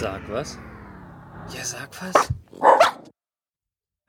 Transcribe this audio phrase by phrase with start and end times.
[0.00, 0.56] Sag was?
[1.52, 2.32] Ja, sag was.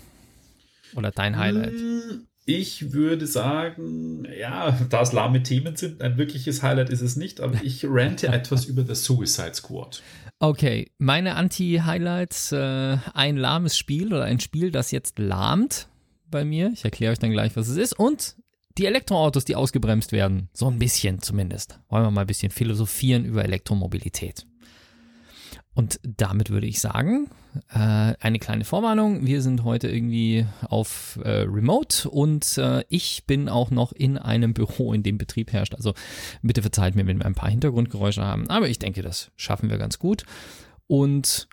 [0.96, 1.72] Oder dein Highlight?
[1.72, 7.16] Hm, Ich würde sagen, ja, da es lahme Themen sind, ein wirkliches Highlight ist es
[7.16, 10.02] nicht, aber ich rante etwas über das Suicide Squad.
[10.40, 15.89] Okay, meine Anti-Highlights, äh, ein lahmes Spiel oder ein Spiel, das jetzt lahmt
[16.30, 16.72] bei mir.
[16.75, 17.96] Ich erkläre euch dann gleich, was es ist.
[17.96, 18.35] Und
[18.79, 20.49] die Elektroautos, die ausgebremst werden.
[20.52, 21.79] So ein bisschen zumindest.
[21.90, 24.46] Wollen wir mal ein bisschen philosophieren über Elektromobilität.
[25.75, 27.31] Und damit würde ich sagen,
[27.71, 29.26] äh, eine kleine Vorwarnung.
[29.26, 34.52] Wir sind heute irgendwie auf äh, Remote und äh, ich bin auch noch in einem
[34.52, 35.74] Büro, in dem Betrieb herrscht.
[35.74, 35.94] Also
[36.42, 38.48] bitte verzeiht mir, wenn wir ein paar Hintergrundgeräusche haben.
[38.50, 40.24] Aber ich denke, das schaffen wir ganz gut.
[40.86, 41.48] Und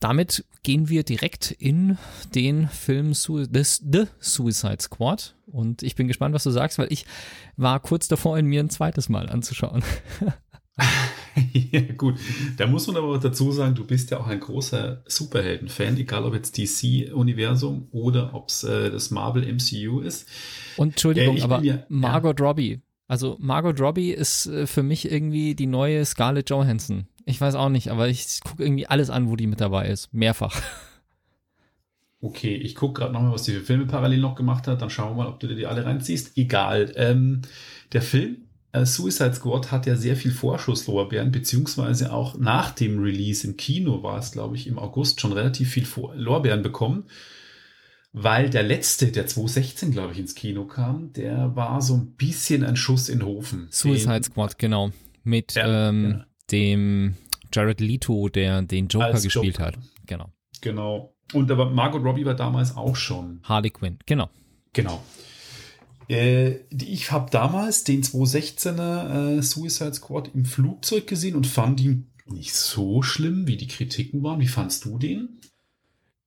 [0.00, 1.98] damit gehen wir direkt in
[2.34, 5.34] den Film Su The Suicide Squad.
[5.46, 7.06] Und ich bin gespannt, was du sagst, weil ich
[7.56, 9.82] war kurz davor, ihn mir ein zweites Mal anzuschauen.
[11.52, 12.16] ja, gut.
[12.56, 16.34] Da muss man aber dazu sagen, du bist ja auch ein großer Superhelden-Fan, egal ob
[16.34, 20.28] jetzt DC-Universum oder ob es äh, das Marvel MCU ist.
[20.76, 22.80] Und Entschuldigung, Äh, aber ja- Margot Robbie.
[23.06, 27.06] Also Margot Robbie ist äh, für mich irgendwie die neue Scarlett Johansson.
[27.26, 30.12] Ich weiß auch nicht, aber ich gucke irgendwie alles an, wo die mit dabei ist.
[30.12, 30.60] Mehrfach.
[32.22, 34.82] Okay, ich gucke gerade nochmal, was die für Filme parallel noch gemacht hat.
[34.82, 36.36] Dann schauen wir mal, ob du dir die alle reinziehst.
[36.36, 36.92] Egal.
[36.96, 37.40] Ähm,
[37.94, 38.42] der Film
[38.72, 44.02] äh, Suicide Squad hat ja sehr viel Vorschusslorbeeren, beziehungsweise auch nach dem Release im Kino
[44.02, 47.04] war es, glaube ich, im August schon relativ viel Vor Lorbeeren bekommen.
[48.12, 52.64] Weil der letzte, der 2016, glaube ich, ins Kino kam, der war so ein bisschen
[52.64, 53.68] ein Schuss in den Ofen.
[53.70, 54.90] Suicide Den- Squad, genau.
[55.22, 56.24] Mit Ja, ähm, genau.
[56.50, 57.14] dem
[57.54, 59.66] Jared Leto, der den Joker Als gespielt Joker.
[59.66, 59.78] hat.
[60.06, 60.32] Genau.
[60.60, 61.14] Genau.
[61.32, 64.28] Und aber Margot Robbie war damals auch schon Harley Quinn, genau.
[64.72, 65.00] Genau.
[66.10, 72.10] Äh, ich habe damals den 216er äh, Suicide Squad im Flugzeug gesehen und fand ihn
[72.26, 74.40] nicht so schlimm, wie die Kritiken waren.
[74.40, 75.40] Wie fandst du den?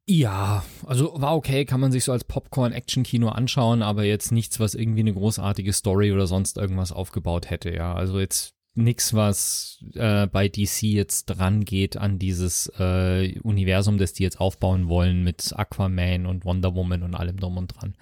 [0.08, 4.74] Ja, also war okay, kann man sich so als Popcorn-Action-Kino anschauen, aber jetzt nichts, was
[4.74, 7.94] irgendwie eine großartige Story oder sonst irgendwas aufgebaut hätte, ja.
[7.94, 14.14] Also jetzt nichts, was äh, bei DC jetzt dran geht an dieses äh, Universum, das
[14.14, 17.96] die jetzt aufbauen wollen mit Aquaman und Wonder Woman und allem drum und dran.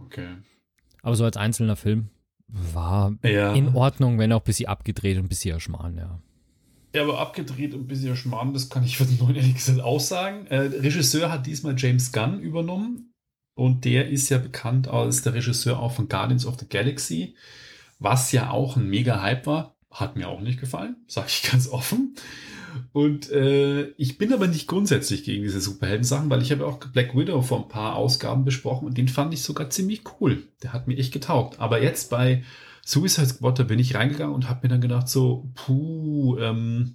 [0.00, 0.28] Okay.
[1.08, 2.10] Aber so als einzelner Film
[2.48, 3.54] war Ja.
[3.54, 6.20] in Ordnung, wenn auch ein bisschen abgedreht und ein bisschen erschmarrn, ja.
[6.94, 9.80] Ja, aber abgedreht und ein bisschen schmarrn, das kann ich für den neuen ehrlich gesagt
[9.80, 10.46] aussagen.
[10.48, 13.14] Äh, Regisseur hat diesmal James Gunn übernommen
[13.54, 17.34] und der ist ja bekannt als der Regisseur auch von Guardians of the Galaxy,
[17.98, 19.76] was ja auch ein mega Hype war.
[19.90, 22.16] Hat mir auch nicht gefallen, sage ich ganz offen.
[22.92, 27.16] Und äh, ich bin aber nicht grundsätzlich gegen diese Superhelden-Sachen, weil ich habe auch Black
[27.16, 30.42] Widow vor ein paar Ausgaben besprochen und den fand ich sogar ziemlich cool.
[30.62, 31.60] Der hat mir echt getaugt.
[31.60, 32.42] Aber jetzt bei
[32.84, 36.94] Suicide Squad, da bin ich reingegangen und habe mir dann gedacht, so, puh, ähm,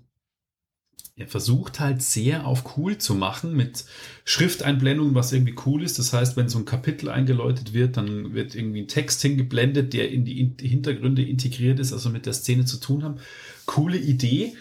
[1.15, 3.85] er versucht halt sehr auf cool zu machen mit
[4.25, 5.99] Schrifteinblendungen, was irgendwie cool ist.
[5.99, 10.09] Das heißt, wenn so ein Kapitel eingeläutet wird, dann wird irgendwie ein Text hingeblendet, der
[10.09, 13.17] in die In- Hintergründe integriert ist, also mit der Szene zu tun haben.
[13.67, 14.55] Coole Idee.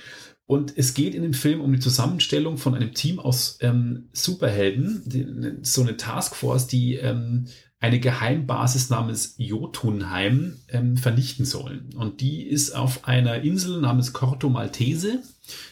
[0.52, 5.02] Und es geht in dem Film um die Zusammenstellung von einem Team aus ähm, Superhelden,
[5.06, 5.26] die,
[5.62, 7.46] so eine Taskforce, die ähm,
[7.80, 11.94] eine Geheimbasis namens Jotunheim ähm, vernichten sollen.
[11.96, 15.22] Und die ist auf einer Insel namens Corto Maltese.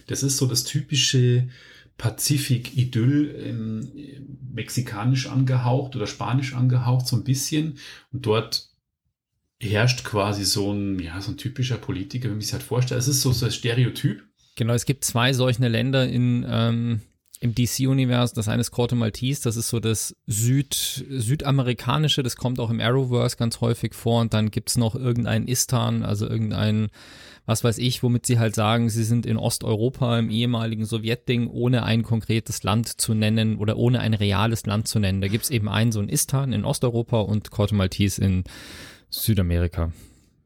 [0.07, 1.49] Das ist so das typische
[1.99, 3.89] Pazifik-Idyll, ähm,
[4.55, 7.77] mexikanisch angehaucht oder spanisch angehaucht, so ein bisschen.
[8.15, 8.71] Und dort
[9.61, 12.99] herrscht quasi so ein, ja, so ein typischer Politiker, wie man sich das halt vorstellt.
[12.99, 14.25] Es ist so, so ein Stereotyp.
[14.61, 17.01] Genau, es gibt zwei solche Länder in, ähm,
[17.41, 18.35] im DC-Universum.
[18.37, 20.75] Das eine ist Corto Maltese, das ist so das Süd,
[21.09, 24.21] südamerikanische, das kommt auch im Arrowverse ganz häufig vor.
[24.21, 26.89] Und dann gibt's noch irgendein Istan, also irgendein,
[27.47, 31.85] was weiß ich, womit sie halt sagen, sie sind in Osteuropa, im ehemaligen Sowjetding, ohne
[31.85, 35.23] ein konkretes Land zu nennen oder ohne ein reales Land zu nennen.
[35.23, 38.45] Da gibt's eben einen, so ein Istan in Osteuropa und Corto Maltese in
[39.09, 39.91] Südamerika.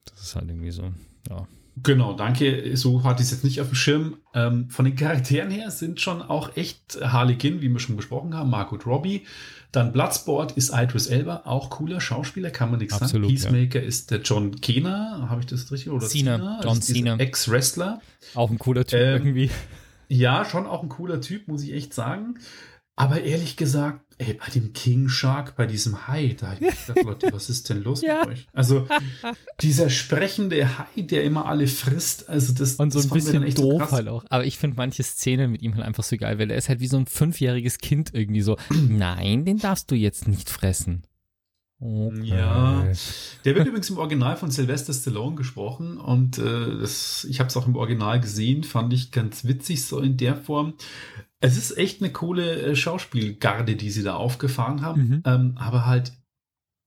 [0.05, 0.93] Das ist halt irgendwie so,
[1.29, 1.49] ja.
[1.83, 2.77] Genau, danke.
[2.77, 4.19] So hatte ich es jetzt nicht auf dem Schirm.
[4.33, 8.35] Ähm, von den Charakteren her sind schon auch echt Harley Quinn, wie wir schon besprochen
[8.35, 9.27] haben, Margot Robbie.
[9.73, 13.07] Dann Bloodsport ist Idris Elba, auch cooler Schauspieler, kann man nichts sagen.
[13.07, 13.35] Absolut, ja.
[13.35, 15.91] Peacemaker ist der John Cena, habe ich das richtig?
[15.91, 17.17] Oder Cena, John ist dieser Cena.
[17.17, 18.01] Ex-Wrestler.
[18.35, 19.51] Auch ein cooler Typ Ähm, irgendwie.
[20.09, 22.39] Ja, schon auch ein cooler Typ, muss ich echt sagen.
[22.95, 27.05] Aber ehrlich gesagt, ey, bei dem King Shark, bei diesem Hai, da hab ich gedacht,
[27.05, 28.21] Leute, was ist denn los Ja.
[28.21, 28.47] mit euch?
[28.53, 28.87] Also,
[29.61, 33.71] dieser sprechende Hai, der immer alle frisst, also das Und so ein bisschen echt so
[33.73, 33.93] doof krass.
[33.93, 34.25] halt auch.
[34.31, 36.81] Aber ich finde manche Szenen mit ihm halt einfach so geil, weil er ist halt
[36.81, 38.57] wie so ein fünfjähriges Kind irgendwie so.
[38.89, 41.03] Nein, den darfst du jetzt nicht fressen.
[41.81, 42.29] Okay.
[42.29, 42.87] Ja.
[43.45, 47.57] Der wird übrigens im Original von Sylvester Stallone gesprochen und äh, das, ich habe es
[47.59, 50.75] auch im Original gesehen, fand ich ganz witzig so in der Form.
[51.45, 55.23] Es ist echt eine coole äh, Schauspielgarde, die sie da aufgefahren haben, Mhm.
[55.27, 56.15] ähm, aber halt,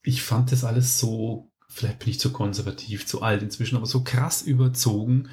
[0.04, 4.04] ich fand das alles so, vielleicht bin ich zu konservativ, zu alt inzwischen, aber so
[4.04, 5.30] krass überzogen.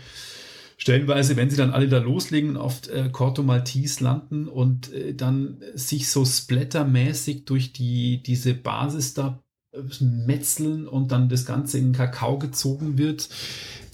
[0.76, 5.14] Stellenweise, wenn sie dann alle da loslegen und auf äh, Corto Maltese landen und äh,
[5.14, 9.42] dann sich so splattermäßig durch die, diese Basis da
[9.72, 13.30] äh, metzeln und dann das Ganze in Kakao gezogen wird.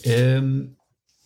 [0.03, 0.77] Ähm,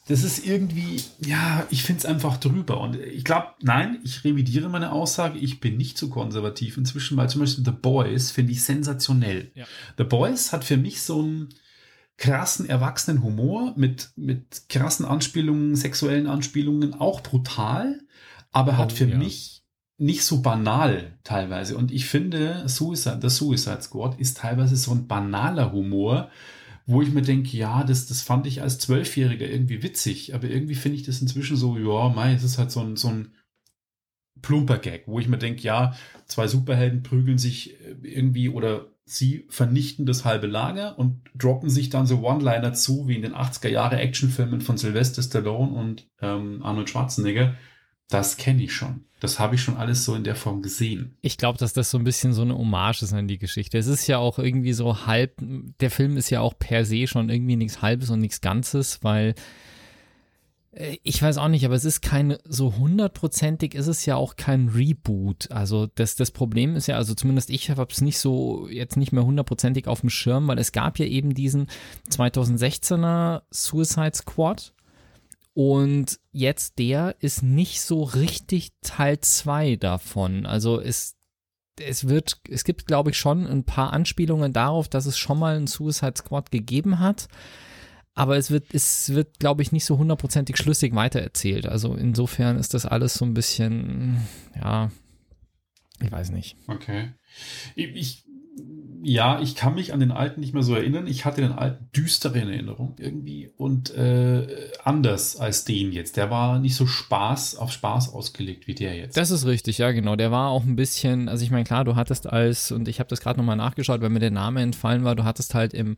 [0.07, 2.81] das ist irgendwie, ja, ich finde es einfach drüber.
[2.81, 7.31] Und ich glaube, nein, ich revidiere meine Aussage, ich bin nicht zu konservativ inzwischen, weil
[7.31, 9.51] zum Beispiel The Boys finde ich sensationell.
[9.55, 9.65] Ja.
[9.97, 11.49] The Boys hat für mich so einen
[12.19, 18.01] krassen, erwachsenen Humor mit, mit krassen Anspielungen, sexuellen Anspielungen, auch brutal,
[18.53, 19.17] aber hat Oh, für ja.
[19.17, 19.63] mich
[19.97, 21.77] nicht so banal teilweise.
[21.77, 26.31] Und ich finde, Suicide, der Suicide Squad ist teilweise so ein banaler Humor,
[26.87, 30.75] wo ich mir denke, ja, das, das fand ich als Zwölfjähriger irgendwie witzig, aber irgendwie
[30.75, 33.33] finde ich das inzwischen so, ja, mei, es ist halt so ein, so ein
[34.43, 35.95] plumper Gag, wo ich mir denke, ja,
[36.27, 41.91] zwei Superhelden prügeln sich äh, irgendwie oder sie vernichten das halbe Lager und droppen sich
[41.91, 46.63] dann so One-Liner zu, wie in den 80er Jahre Actionfilmen von Sylvester Stallone und ähm,
[46.63, 47.55] Arnold Schwarzenegger.
[48.09, 49.05] Das kenne ich schon.
[49.21, 51.17] Das habe ich schon alles so in der Form gesehen.
[51.23, 53.79] Ich glaube, dass das so ein bisschen so eine Hommage ist an die Geschichte.
[53.79, 55.37] Es ist ja auch irgendwie so halb,
[55.81, 59.35] der Film ist ja auch per se schon irgendwie nichts Halbes und nichts Ganzes, weil
[60.75, 64.37] äh, ich weiß auch nicht, aber es ist kein, so hundertprozentig ist es ja auch
[64.37, 65.51] kein Reboot.
[65.51, 69.13] Also das, das Problem ist ja, also zumindest ich habe es nicht so, jetzt nicht
[69.13, 71.69] mehr hundertprozentig auf dem Schirm, weil es gab ja eben diesen
[72.11, 74.73] 2016er Suicide Squad.
[75.55, 80.47] Und jetzt der ist nicht so richtig Teil 2 davon.
[80.47, 81.17] Also es,
[81.81, 85.57] es wird, es gibt, glaube ich, schon ein paar Anspielungen darauf, dass es schon mal
[85.57, 87.29] einen Suicide Squad gegeben hat.
[88.15, 91.67] Aber es wird, es wird, glaube ich, nicht so hundertprozentig schlüssig weitererzählt.
[91.67, 94.19] Also insofern ist das alles so ein bisschen,
[94.57, 94.91] ja,
[96.01, 96.57] ich weiß nicht.
[96.67, 97.13] Okay.
[97.75, 98.25] Ich,
[99.05, 101.07] ja, ich kann mich an den alten nicht mehr so erinnern.
[101.07, 104.47] Ich hatte den alten düster in Erinnerung irgendwie und äh,
[104.83, 106.17] anders als den jetzt.
[106.17, 109.17] Der war nicht so Spaß auf Spaß ausgelegt wie der jetzt.
[109.17, 110.17] Das ist richtig, ja, genau.
[110.17, 113.09] Der war auch ein bisschen, also ich meine, klar, du hattest als, und ich habe
[113.09, 115.97] das gerade nochmal nachgeschaut, weil mir der Name entfallen war, du hattest halt im,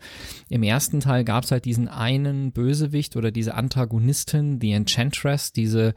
[0.49, 5.95] im ersten Teil gab es halt diesen einen Bösewicht oder diese Antagonistin, die Enchantress, diese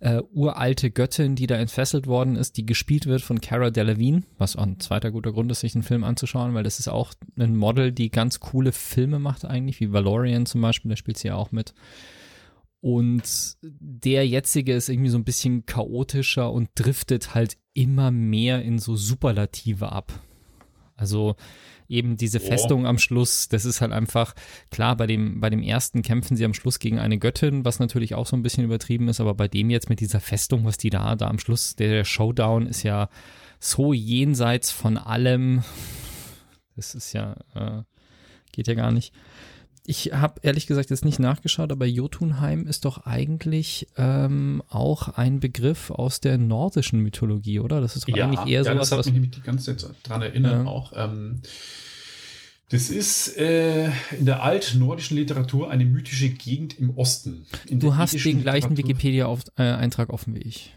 [0.00, 4.56] äh, uralte Göttin, die da entfesselt worden ist, die gespielt wird von Cara Delevingne, was
[4.56, 7.56] auch ein zweiter guter Grund ist, sich den Film anzuschauen, weil das ist auch ein
[7.56, 11.36] Model, die ganz coole Filme macht eigentlich, wie Valorian zum Beispiel, da spielt sie ja
[11.36, 11.74] auch mit.
[12.80, 18.78] Und der jetzige ist irgendwie so ein bisschen chaotischer und driftet halt immer mehr in
[18.78, 20.12] so Superlative ab.
[20.94, 21.36] Also
[21.88, 22.46] eben diese Oh.
[22.46, 24.34] Festung am Schluss, das ist halt einfach,
[24.70, 28.14] klar, bei dem, bei dem ersten kämpfen sie am Schluss gegen eine Göttin, was natürlich
[28.14, 30.90] auch so ein bisschen übertrieben ist, aber bei dem jetzt mit dieser Festung, was die
[30.90, 33.08] da, da am Schluss, der Showdown ist ja
[33.60, 35.62] so jenseits von allem.
[36.76, 37.82] Das ist ja, äh,
[38.52, 39.12] geht ja gar nicht.
[39.86, 45.40] Ich habe ehrlich gesagt jetzt nicht nachgeschaut, aber Jotunheim ist doch eigentlich ähm, auch ein
[45.40, 47.82] Begriff aus der nordischen Mythologie, oder?
[47.82, 49.76] Das ist doch ja, eigentlich eher ja, sowas, das hat was mich nämlich die ganze
[49.76, 50.70] Zeit dran erinnern Ja.
[50.70, 50.92] auch.
[50.96, 51.42] Ähm,
[52.70, 57.46] das ist äh, in der altnordischen Literatur eine mythische Gegend im Osten.
[57.68, 60.74] In Du hast den gleichen Wikipedia-Eintrag offen wie ich.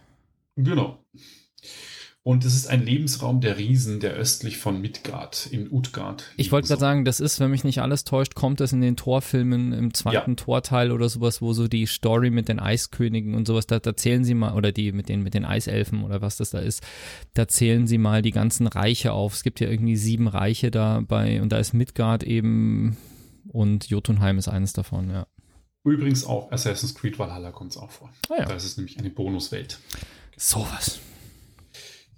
[0.57, 0.99] Genau.
[2.27, 6.25] Und es ist ein Lebensraum der Riesen, der östlich von Midgard, in Utgard.
[6.35, 8.97] Ich wollte gerade sagen, das ist, wenn mich nicht alles täuscht, kommt das in den
[8.97, 10.35] Torfilmen im zweiten Ja.
[10.35, 14.25] Torteil oder sowas, wo so die Story mit den Eiskönigen und sowas, da, da zählen
[14.25, 16.83] sie mal, oder die mit den, mit den Eiselfen oder was das da ist,
[17.33, 19.33] da zählen sie mal die ganzen Reiche auf.
[19.33, 22.97] Es gibt ja irgendwie sieben Reiche dabei und da ist Midgard eben
[23.47, 25.27] und Jotunheim ist eines davon, ja.
[25.85, 28.09] Übrigens auch Assassin's Creed Valhalla kommt es auch vor.
[28.27, 28.45] Ah ja.
[28.47, 29.79] Da ist es nämlich eine Bonuswelt.
[30.35, 30.99] Sowas.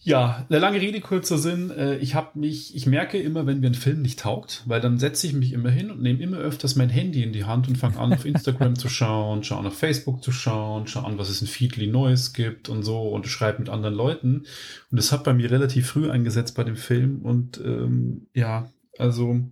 [0.01, 1.71] Ja, eine lange Rede, kurzer Sinn.
[1.71, 4.97] Äh, Ich habe mich, ich merke immer, wenn mir ein Film nicht taugt, weil dann
[4.97, 7.77] setze ich mich immer hin und nehme immer öfters mein Handy in die Hand und
[7.77, 11.41] fange an, auf Instagram zu schauen, schaue auf Facebook zu schauen, schaue an, was es
[11.41, 14.45] in Feedly Neues gibt und so und schreibe mit anderen Leuten.
[14.89, 19.49] Und das hat bei mir relativ früh eingesetzt bei dem Film und ähm, ja, also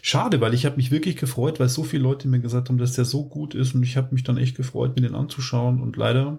[0.00, 2.94] schade, weil ich habe mich wirklich gefreut, weil so viele Leute mir gesagt haben, dass
[2.94, 5.96] der so gut ist und ich habe mich dann echt gefreut, mir den anzuschauen und
[5.96, 6.38] leider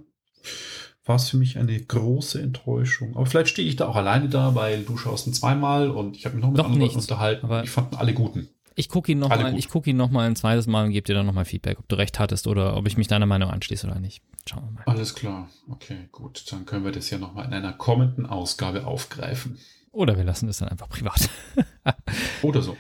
[1.05, 3.15] war es für mich eine große Enttäuschung.
[3.15, 6.25] Aber vielleicht stehe ich da auch alleine da, weil du schaust ihn zweimal und ich
[6.25, 7.45] habe mich noch mit Doch anderen nicht, Leuten unterhalten.
[7.45, 8.49] aber- ich fand alle guten.
[8.75, 11.25] Ich gucke ihn nochmal, gucke ihn noch mal ein zweites Mal und gebe dir dann
[11.25, 14.21] nochmal Feedback, ob du recht hattest oder ob ich mich deiner Meinung anschließe oder nicht.
[14.49, 14.83] Schauen wir mal.
[14.85, 15.49] Alles klar.
[15.69, 16.45] Okay, gut.
[16.51, 19.57] Dann können wir das ja nochmal in einer kommenden Ausgabe aufgreifen.
[19.91, 21.29] Oder wir lassen das dann einfach privat.
[22.43, 22.77] Oder so.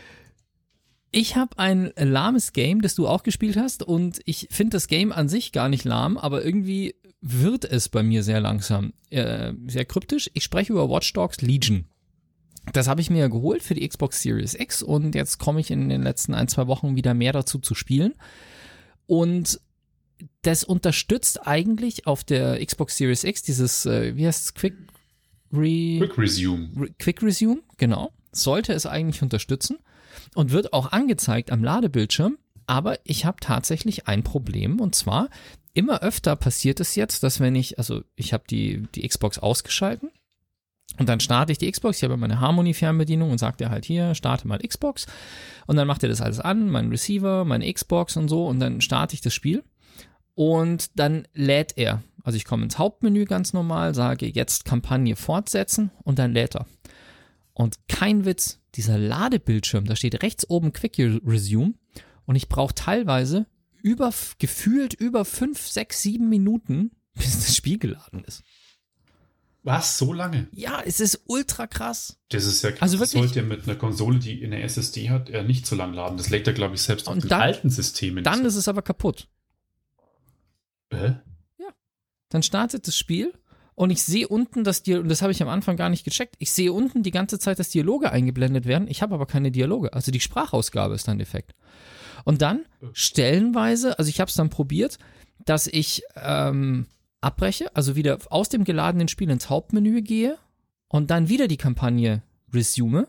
[1.11, 5.11] Ich habe ein lahmes Game, das du auch gespielt hast und ich finde das Game
[5.11, 8.93] an sich gar nicht lahm, aber irgendwie wird es bei mir sehr langsam.
[9.09, 10.29] Äh, sehr kryptisch.
[10.33, 11.85] Ich spreche über Watch Dogs Legion.
[12.73, 15.89] Das habe ich mir geholt für die Xbox Series X und jetzt komme ich in
[15.89, 18.13] den letzten ein, zwei Wochen wieder mehr dazu zu spielen.
[19.07, 19.59] Und
[20.43, 24.75] das unterstützt eigentlich auf der Xbox Series X dieses, äh, wie heißt es, Quick
[25.51, 26.69] Re Quick Resume.
[26.77, 29.79] Re- Quick Resume, genau, sollte es eigentlich unterstützen
[30.35, 32.37] und wird auch angezeigt am Ladebildschirm.
[32.67, 35.29] Aber ich habe tatsächlich ein Problem und zwar
[35.73, 40.09] immer öfter passiert es jetzt, dass wenn ich, also ich habe die, die Xbox ausgeschalten
[40.99, 44.13] und dann starte ich die Xbox, ich habe meine Harmony-Fernbedienung und sagt er halt hier,
[44.15, 45.07] starte mal Xbox
[45.67, 48.81] und dann macht er das alles an, mein Receiver, meine Xbox und so und dann
[48.81, 49.63] starte ich das Spiel
[50.35, 52.03] und dann lädt er.
[52.23, 56.65] Also ich komme ins Hauptmenü ganz normal, sage jetzt Kampagne fortsetzen und dann lädt er.
[57.53, 61.73] Und kein Witz, dieser Ladebildschirm, da steht rechts oben Quick Resume
[62.25, 63.45] und ich brauche teilweise
[63.81, 68.43] über, gefühlt über 5, 6, 7 Minuten, bis das Spiel geladen ist.
[69.63, 69.97] Was?
[69.99, 70.47] So lange?
[70.53, 72.17] Ja, es ist ultra krass.
[72.29, 72.81] Das ist ja krass.
[72.81, 75.75] Also das wirklich- sollte ja mit einer Konsole, die eine SSD hat, ja nicht so
[75.75, 76.17] lang laden.
[76.17, 78.23] Das lädt er, glaube ich, selbst auf den dann- alten Systemen.
[78.23, 79.27] Dann ist es aber kaputt.
[80.91, 81.15] Hä?
[82.29, 83.33] Dann startet das Spiel
[83.75, 86.35] und ich sehe unten das Dialog, und das habe ich am Anfang gar nicht gecheckt,
[86.39, 88.87] ich sehe unten die ganze Zeit, dass Dialoge eingeblendet werden.
[88.87, 89.91] Ich habe aber keine Dialoge.
[89.93, 91.53] Also die Sprachausgabe ist dann defekt.
[92.23, 94.97] Und dann stellenweise, also ich habe es dann probiert,
[95.45, 96.85] dass ich ähm,
[97.21, 100.37] abbreche, also wieder aus dem geladenen Spiel ins Hauptmenü gehe
[100.87, 102.21] und dann wieder die Kampagne
[102.53, 103.07] resume.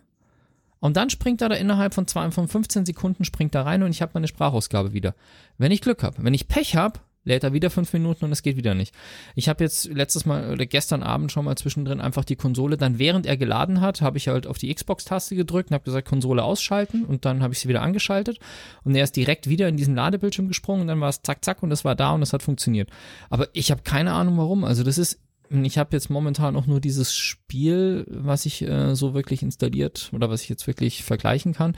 [0.81, 3.91] Und dann springt er da innerhalb von, zwei, von 15 Sekunden springt da rein und
[3.91, 5.15] ich habe meine Sprachausgabe wieder.
[5.57, 6.25] Wenn ich Glück habe.
[6.25, 8.95] Wenn ich Pech habe, lädt er wieder fünf Minuten und es geht wieder nicht.
[9.35, 12.99] Ich habe jetzt letztes Mal oder gestern Abend schon mal zwischendrin einfach die Konsole, dann
[12.99, 16.43] während er geladen hat, habe ich halt auf die Xbox-Taste gedrückt und habe gesagt, Konsole
[16.43, 18.39] ausschalten und dann habe ich sie wieder angeschaltet
[18.85, 21.63] und er ist direkt wieder in diesen Ladebildschirm gesprungen und dann war es zack, zack
[21.63, 22.91] und es war da und es hat funktioniert.
[23.31, 24.65] Aber ich habe keine Ahnung warum.
[24.65, 25.21] Also das ist,
[25.53, 30.31] ich habe jetzt momentan auch nur dieses Spiel, was ich äh, so wirklich installiert oder
[30.31, 31.77] was ich jetzt wirklich vergleichen kann.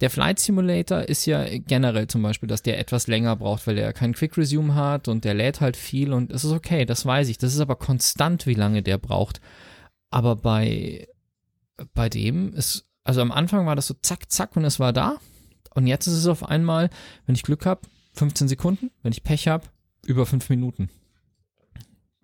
[0.00, 3.92] Der Flight Simulator ist ja generell zum Beispiel, dass der etwas länger braucht, weil der
[3.92, 7.28] kein Quick Resume hat und der lädt halt viel und es ist okay, das weiß
[7.28, 7.38] ich.
[7.38, 9.40] Das ist aber konstant, wie lange der braucht.
[10.10, 11.06] Aber bei,
[11.94, 15.18] bei dem ist, also am Anfang war das so zack, zack und es war da.
[15.74, 16.90] Und jetzt ist es auf einmal,
[17.26, 17.82] wenn ich Glück habe,
[18.14, 19.66] 15 Sekunden, wenn ich Pech habe,
[20.06, 20.88] über 5 Minuten.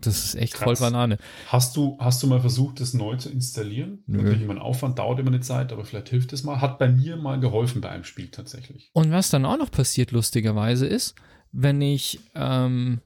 [0.01, 0.81] Das ist echt voll Krass.
[0.81, 1.19] Banane.
[1.49, 4.03] Hast du, hast du mal versucht, das neu zu installieren?
[4.07, 4.19] Nö.
[4.19, 6.61] Natürlich immer ein Aufwand, dauert immer eine Zeit, aber vielleicht hilft es mal.
[6.61, 8.91] Hat bei mir mal geholfen bei einem Spiel tatsächlich.
[8.93, 11.15] Und was dann auch noch passiert, lustigerweise, ist,
[11.53, 13.01] wenn ich ähm,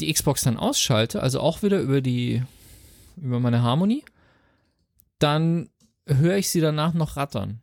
[0.00, 2.42] die Xbox dann ausschalte, also auch wieder über die,
[3.16, 4.04] über meine Harmony,
[5.18, 5.70] dann
[6.06, 7.60] höre ich sie danach noch rattern.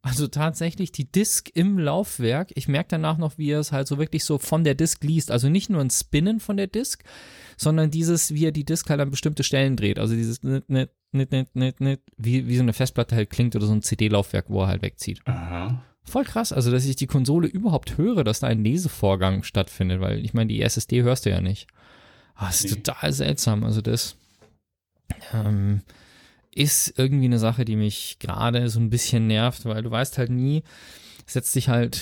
[0.00, 3.98] Also tatsächlich die Disk im Laufwerk, ich merke danach noch, wie er es halt so
[3.98, 5.30] wirklich so von der Disk liest.
[5.30, 7.04] Also nicht nur ein Spinnen von der Disk,
[7.58, 9.98] sondern dieses, wie er die Disk halt an bestimmte Stellen dreht.
[9.98, 13.54] Also dieses nit, nit, nit, nit, nit, nit, wie, wie so eine Festplatte halt klingt
[13.56, 15.20] oder so ein CD-Laufwerk, wo er halt wegzieht.
[15.26, 15.82] Aha.
[16.04, 20.24] Voll krass, also dass ich die Konsole überhaupt höre, dass da ein Lesevorgang stattfindet, weil
[20.24, 21.66] ich meine, die SSD hörst du ja nicht.
[22.34, 22.80] Ah, das ist Nee.
[22.82, 23.64] total seltsam.
[23.64, 24.16] Also das
[25.34, 25.82] ähm,
[26.54, 30.30] ist irgendwie eine Sache, die mich gerade so ein bisschen nervt, weil du weißt halt
[30.30, 30.62] nie,
[31.26, 32.00] setzt dich halt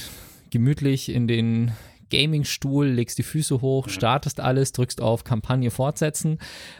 [0.50, 1.72] gemütlich in den
[2.10, 6.38] Gaming-Stuhl, legst die Füße hoch, startest alles, drückst auf Kampagne fortsetzen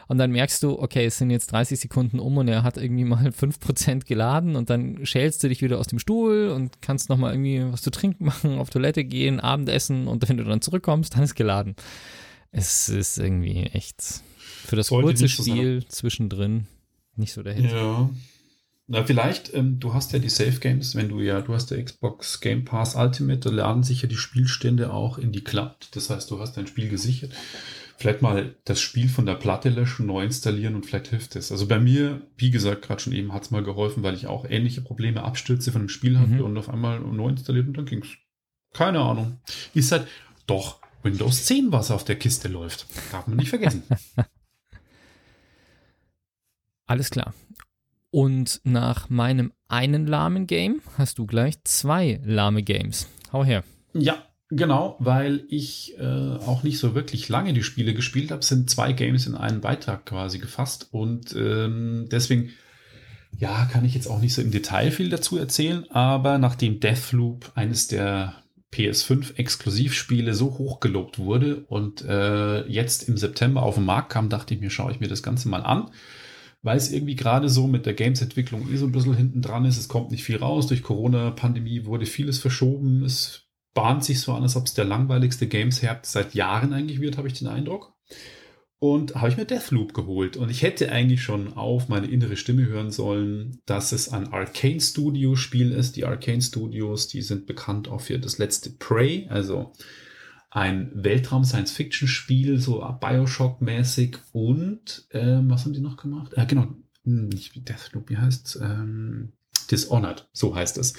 [0.09, 3.05] und dann merkst du, okay, es sind jetzt 30 Sekunden um und er hat irgendwie
[3.05, 7.33] mal 5% geladen und dann schälst du dich wieder aus dem Stuhl und kannst nochmal
[7.33, 11.23] irgendwie was zu trinken machen, auf Toilette gehen, Abendessen und wenn du dann zurückkommst, dann
[11.23, 11.77] ist geladen.
[12.53, 14.23] Es ist irgendwie echt
[14.65, 15.29] für das kurze.
[15.29, 16.67] Spiel zwischendrin
[17.17, 17.73] nicht so der Hit.
[17.73, 18.11] Ja.
[18.89, 21.83] Na, vielleicht, ähm, du hast ja die Safe Games, wenn du ja, du hast der
[21.83, 25.89] Xbox Game Pass Ultimate, da laden sich ja die Spielstände auch in die Cloud.
[25.93, 27.33] Das heißt, du hast dein Spiel gesichert.
[27.99, 31.51] Vielleicht mal das Spiel von der Platte löschen, neu installieren und vielleicht hilft es.
[31.51, 34.45] Also bei mir, wie gesagt, gerade schon eben hat es mal geholfen, weil ich auch
[34.49, 36.41] ähnliche Probleme, Abstürze von dem Spiel hatte Mhm.
[36.43, 38.09] und auf einmal neu installiert und dann ging's.
[38.73, 39.41] Keine Ahnung.
[39.75, 40.07] Ist halt,
[40.47, 42.87] doch, Windows 10, was auf der Kiste läuft.
[43.11, 43.83] Darf man nicht vergessen.
[46.87, 47.35] Alles klar.
[48.17, 53.09] Und nach meinem einen lahmen Game hast du gleich zwei lahme Games.
[53.31, 53.63] Hau her.
[53.93, 58.71] Ja, Genau, weil ich äh, auch nicht so wirklich lange die Spiele gespielt habe, sind
[58.71, 62.53] zwei Games in einen Beitrag quasi gefasst und ähm, deswegen
[63.37, 67.51] ja, kann ich jetzt auch nicht so im Detail viel dazu erzählen, aber nachdem Deathloop
[67.57, 68.35] eines der
[68.73, 74.55] PS5-Exklusivspiele so hoch gelobt wurde und äh, jetzt im September auf den Markt kam, dachte
[74.55, 75.91] ich mir, schaue ich mir das Ganze mal an,
[76.63, 79.79] weil es irgendwie gerade so mit der Games-Entwicklung eh so ein bisschen hinten dran ist.
[79.79, 80.67] Es kommt nicht viel raus.
[80.67, 83.05] Durch Corona-Pandemie wurde vieles verschoben.
[83.05, 87.19] Es bahnt sich so an, als ob es der langweiligste Games-Herbst seit Jahren eigentlich wird,
[87.19, 87.95] habe ich den Eindruck.
[88.79, 90.37] Und habe ich mir Deathloop geholt.
[90.37, 94.81] Und ich hätte eigentlich schon auf meine innere Stimme hören sollen, dass es ein Arcane
[94.81, 95.97] Studio Spiel ist.
[95.97, 99.73] Die Arcane Studios, die sind bekannt auch für das letzte Prey, also
[100.57, 104.17] ein Weltraum-Science-Fiction-Spiel, so Bioshock-mäßig.
[104.33, 106.33] Und ähm, was haben die noch gemacht?
[106.35, 106.69] Äh, genau,
[107.05, 109.35] hm, nicht Deathloop, wie heißt ähm,
[109.71, 110.95] Dishonored, so heißt es.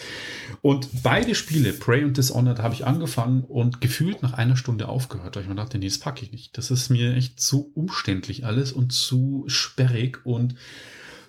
[0.62, 5.36] Und beide Spiele, Prey und Dishonored, habe ich angefangen und gefühlt nach einer Stunde aufgehört,
[5.36, 6.56] weil ich mir dachte, nee, das packe ich nicht.
[6.56, 10.54] Das ist mir echt zu umständlich alles und zu sperrig und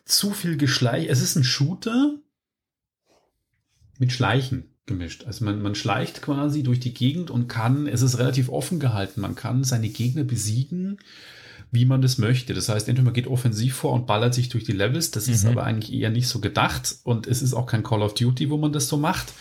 [0.04, 1.08] zu viel Geschleich.
[1.08, 2.16] Es ist ein Shooter
[3.98, 5.24] mit Schleichen gemischt.
[5.24, 9.20] Also man, man schleicht quasi durch die Gegend und kann, es ist relativ offen gehalten,
[9.20, 10.98] man kann seine Gegner besiegen
[11.70, 12.54] wie man das möchte.
[12.54, 15.34] Das heißt, entweder man geht offensiv vor und ballert sich durch die Levels, das mhm.
[15.34, 18.50] ist aber eigentlich eher nicht so gedacht und es ist auch kein Call of Duty,
[18.50, 19.32] wo man das so macht.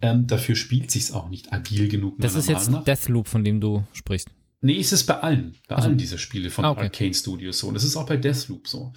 [0.00, 2.14] Ähm, dafür spielt sich's auch nicht agil genug.
[2.18, 2.70] Das ist jetzt.
[2.86, 4.28] Deathloop, von dem du sprichst.
[4.60, 6.82] Nee, ist es bei allen, bei also, allen dieser Spiele von ah, okay.
[6.82, 7.68] Arcane Studios so.
[7.68, 8.92] Und das ist auch bei Deathloop so.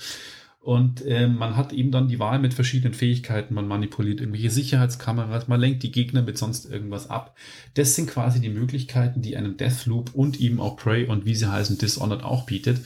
[0.62, 3.56] Und äh, man hat eben dann die Wahl mit verschiedenen Fähigkeiten.
[3.56, 7.36] Man manipuliert irgendwelche Sicherheitskameras, man lenkt die Gegner mit sonst irgendwas ab.
[7.74, 11.52] Das sind quasi die Möglichkeiten, die einem Deathloop und eben auch Prey und wie sie
[11.52, 12.80] heißen Dishonored auch bietet.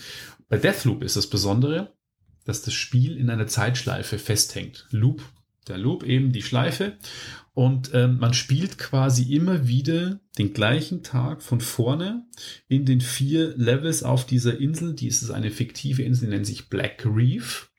[0.48, 1.94] Bei Deathloop ist das Besondere,
[2.46, 4.88] dass das Spiel in einer Zeitschleife festhängt.
[4.92, 5.22] Loop,
[5.68, 6.98] der Loop eben die Schleife.
[7.54, 12.26] Und ähm, man spielt quasi immer wieder den gleichen Tag von vorne
[12.68, 14.94] in den vier Levels auf dieser Insel.
[14.94, 17.72] Die ist eine fiktive Insel, die nennt sich Black Reef.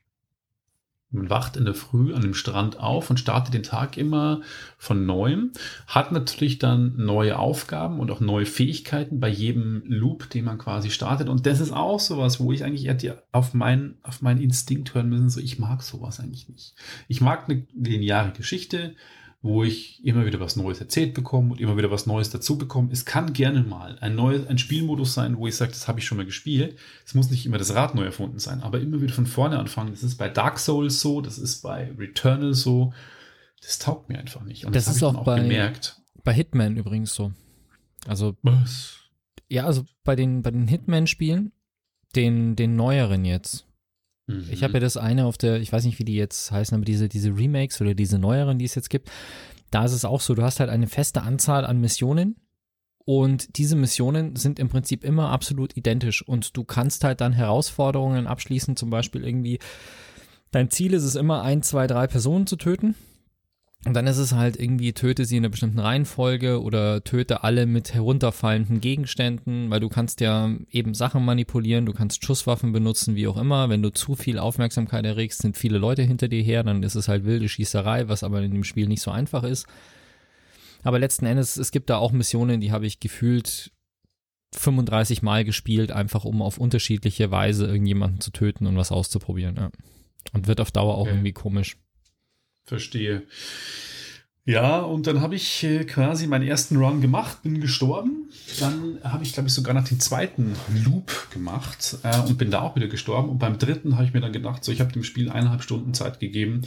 [1.10, 4.42] Man wacht in der Früh an dem Strand auf und startet den Tag immer
[4.76, 5.52] von neuem.
[5.86, 10.90] Hat natürlich dann neue Aufgaben und auch neue Fähigkeiten bei jedem Loop, den man quasi
[10.90, 11.28] startet.
[11.28, 15.08] Und das ist auch sowas, wo ich eigentlich eher auf meinen, auf meinen Instinkt hören
[15.08, 15.30] müssen.
[15.30, 16.74] So, ich mag sowas eigentlich nicht.
[17.06, 18.96] Ich mag eine lineare Geschichte
[19.42, 22.88] wo ich immer wieder was Neues erzählt bekomme und immer wieder was Neues dazu bekomme.
[22.92, 26.06] Es kann gerne mal ein neues, ein Spielmodus sein, wo ich sage, das habe ich
[26.06, 26.78] schon mal gespielt.
[27.04, 29.90] Es muss nicht immer das Rad neu erfunden sein, aber immer wieder von vorne anfangen.
[29.90, 32.92] Das ist bei Dark Souls so, das ist bei Returnal so.
[33.62, 34.64] Das taugt mir einfach nicht.
[34.64, 36.00] Und das, das ist auch, auch bei, gemerkt.
[36.24, 37.32] Bei Hitman übrigens so.
[38.06, 38.36] Also.
[38.42, 38.96] Was?
[39.48, 41.52] Ja, also bei den, bei den Hitman-Spielen,
[42.14, 43.65] den, den neueren jetzt,
[44.26, 44.48] Mhm.
[44.50, 46.84] Ich habe ja das eine auf der, ich weiß nicht, wie die jetzt heißen, aber
[46.84, 49.10] diese, diese Remakes oder diese neueren, die es jetzt gibt,
[49.70, 52.36] da ist es auch so, du hast halt eine feste Anzahl an Missionen
[53.04, 58.26] und diese Missionen sind im Prinzip immer absolut identisch und du kannst halt dann Herausforderungen
[58.26, 59.58] abschließen, zum Beispiel irgendwie,
[60.50, 62.94] dein Ziel ist es immer, ein, zwei, drei Personen zu töten
[63.86, 67.66] und dann ist es halt irgendwie, töte sie in einer bestimmten Reihenfolge oder töte alle
[67.66, 73.28] mit herunterfallenden Gegenständen, weil du kannst ja eben Sachen manipulieren, du kannst Schusswaffen benutzen, wie
[73.28, 73.68] auch immer.
[73.68, 77.06] Wenn du zu viel Aufmerksamkeit erregst, sind viele Leute hinter dir her, dann ist es
[77.06, 79.66] halt wilde Schießerei, was aber in dem Spiel nicht so einfach ist.
[80.82, 83.70] Aber letzten Endes, es gibt da auch Missionen, die habe ich gefühlt
[84.54, 89.54] 35 Mal gespielt, einfach um auf unterschiedliche Weise irgendjemanden zu töten und was auszuprobieren.
[89.56, 89.70] Ja.
[90.32, 91.10] Und wird auf Dauer auch okay.
[91.10, 91.76] irgendwie komisch.
[92.66, 93.22] Verstehe.
[94.48, 98.28] Ja, und dann habe ich äh, quasi meinen ersten Run gemacht, bin gestorben.
[98.60, 102.60] Dann habe ich, glaube ich, sogar nach dem zweiten Loop gemacht äh, und bin da
[102.60, 103.28] auch wieder gestorben.
[103.28, 105.94] Und beim dritten habe ich mir dann gedacht, so, ich habe dem Spiel eineinhalb Stunden
[105.94, 106.62] Zeit gegeben.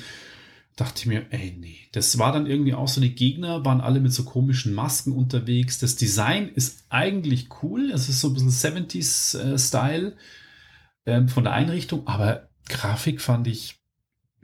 [0.76, 1.78] Dachte ich mir, ey, nee.
[1.94, 5.80] Das war dann irgendwie auch so, die Gegner waren alle mit so komischen Masken unterwegs.
[5.80, 7.92] Das Design ist eigentlich cool.
[7.92, 10.18] Es ist so ein bisschen 70s-Style
[11.06, 13.79] äh, ähm, von der Einrichtung, aber Grafik fand ich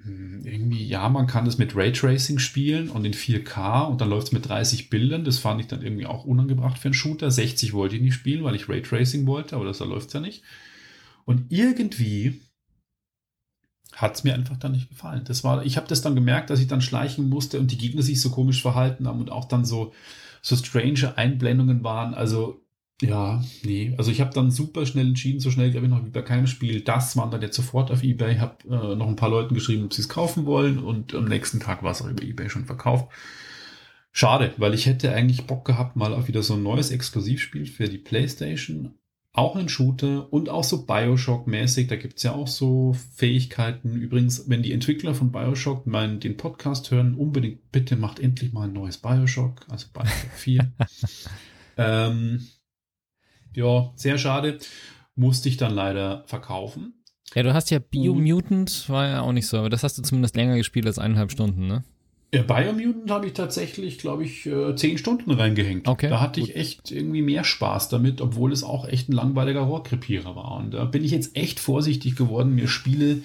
[0.06, 4.34] irgendwie, ja, man kann das mit Raytracing spielen und in 4K und dann läuft es
[4.34, 5.24] mit 30 Bildern.
[5.24, 7.32] Das fand ich dann irgendwie auch unangebracht für einen Shooter.
[7.32, 10.44] 60 wollte ich nicht spielen, weil ich Raytracing wollte, aber das da läuft ja nicht.
[11.26, 12.42] Und irgendwie
[13.94, 15.24] hat es mir einfach dann nicht gefallen.
[15.26, 18.02] Das war, ich habe das dann gemerkt, dass ich dann schleichen musste und die Gegner
[18.02, 19.94] sich so komisch verhalten haben und auch dann so,
[20.42, 22.14] so strange Einblendungen waren.
[22.14, 22.65] Also
[23.02, 23.94] ja, nee.
[23.98, 26.48] Also ich habe dann super schnell entschieden, so schnell glaube ich noch wie bei keinem
[26.48, 26.82] Spiel.
[26.82, 28.38] Das waren dann jetzt sofort auf Ebay.
[28.38, 31.60] Habe äh, noch ein paar Leuten geschrieben, ob sie es kaufen wollen und am nächsten
[31.60, 33.10] Tag war es auch über Ebay schon verkauft.
[34.14, 37.90] Schade, weil ich hätte eigentlich Bock gehabt, mal auf wieder so ein neues Exklusivspiel für
[37.90, 38.94] die PlayStation.
[39.34, 41.88] auch ein Shooter und auch so Bioshock-mäßig.
[41.88, 43.96] Da gibt es ja auch so Fähigkeiten.
[43.96, 48.70] Übrigens, wenn die Entwickler von Bioshock meinen, den Podcast hören, unbedingt bitte macht endlich mal
[48.70, 50.72] ein neues Bioshock, also Bioshock 4.
[51.78, 52.48] ähm,
[53.56, 54.60] ja, sehr schade.
[55.16, 56.94] Musste ich dann leider verkaufen.
[57.34, 60.36] Ja, du hast ja Biomutant, war ja auch nicht so, aber das hast du zumindest
[60.36, 61.84] länger gespielt als eineinhalb Stunden, ne?
[62.34, 65.88] Ja, Biomutant habe ich tatsächlich, glaube ich, äh, zehn Stunden reingehängt.
[65.88, 66.50] Okay, da hatte gut.
[66.50, 70.58] ich echt irgendwie mehr Spaß damit, obwohl es auch echt ein langweiliger Rohrkrepierer war.
[70.58, 73.22] Und da bin ich jetzt echt vorsichtig geworden, mir Spiele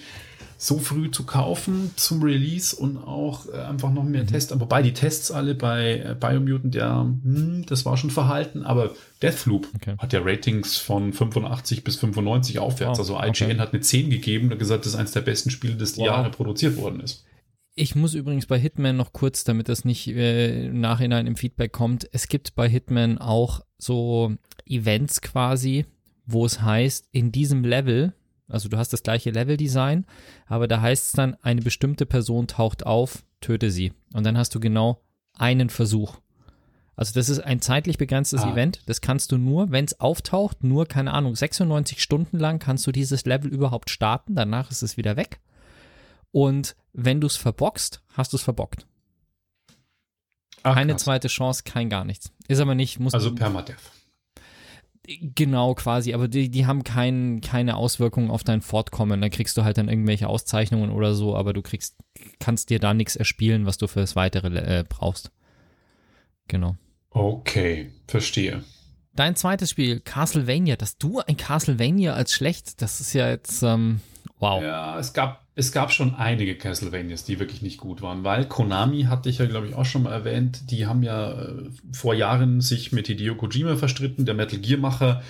[0.63, 4.11] so früh zu kaufen zum Release und auch äh, einfach noch Mhm.
[4.11, 4.53] mehr Tests.
[4.59, 8.91] Wobei die Tests alle bei äh, Biomutant, ja, hm, das war schon verhalten, aber
[9.23, 9.95] Deathloop Okay.
[9.97, 12.99] hat ja Ratings von 85 bis 95 aufwärts.
[12.99, 13.59] Wow, also IGN okay.
[13.59, 16.07] hat eine 10 gegeben und gesagt, das ist eines der besten Spiele, das die Wow.
[16.07, 17.25] Jahre produziert worden ist.
[17.73, 21.71] Ich muss übrigens bei Hitman noch kurz, damit das nicht äh, im Nachhinein im Feedback
[21.71, 24.35] kommt, es gibt bei Hitman auch so
[24.67, 25.85] Events quasi,
[26.27, 28.13] wo es heißt, in diesem Level,
[28.51, 30.05] also du hast das gleiche Level-Design,
[30.47, 33.93] aber da heißt es dann, eine bestimmte Person taucht auf, töte sie.
[34.13, 35.01] Und dann hast du genau
[35.37, 36.17] einen Versuch.
[36.95, 38.51] Also das ist ein zeitlich begrenztes Ah.
[38.51, 38.81] Event.
[38.85, 42.91] Das kannst du nur, wenn es auftaucht, nur, keine Ahnung, 96 Stunden lang kannst du
[42.91, 44.35] dieses Level überhaupt starten.
[44.35, 45.39] Danach ist es wieder weg.
[46.31, 48.85] Und wenn du es verbockst, hast du es verbockt.
[50.63, 51.03] Ach, Keine krass.
[51.03, 52.31] zweite Chance, kein gar nichts.
[52.47, 53.77] Ist aber nicht, muss Also Permadeath.
[55.07, 59.21] Genau quasi, aber die, die haben kein, keine Auswirkungen auf dein Fortkommen.
[59.21, 61.97] Da kriegst du halt dann irgendwelche Auszeichnungen oder so, aber du kriegst,
[62.39, 65.31] kannst dir da nichts erspielen, was du fürs weitere äh, brauchst.
[66.47, 66.77] Genau.
[67.09, 68.63] Okay, verstehe.
[69.13, 73.99] Dein zweites Spiel, Castlevania, dass du ein Castlevania als schlecht, das ist ja jetzt, ähm,
[74.39, 74.63] wow.
[74.63, 79.03] Ja, es gab, es gab schon einige Castlevanias, die wirklich nicht gut waren, weil Konami
[79.03, 82.61] hatte ich ja, glaube ich, auch schon mal erwähnt, die haben ja äh, vor Jahren
[82.61, 85.21] sich mit Hideo Kojima verstritten, der Metal Gear Macher,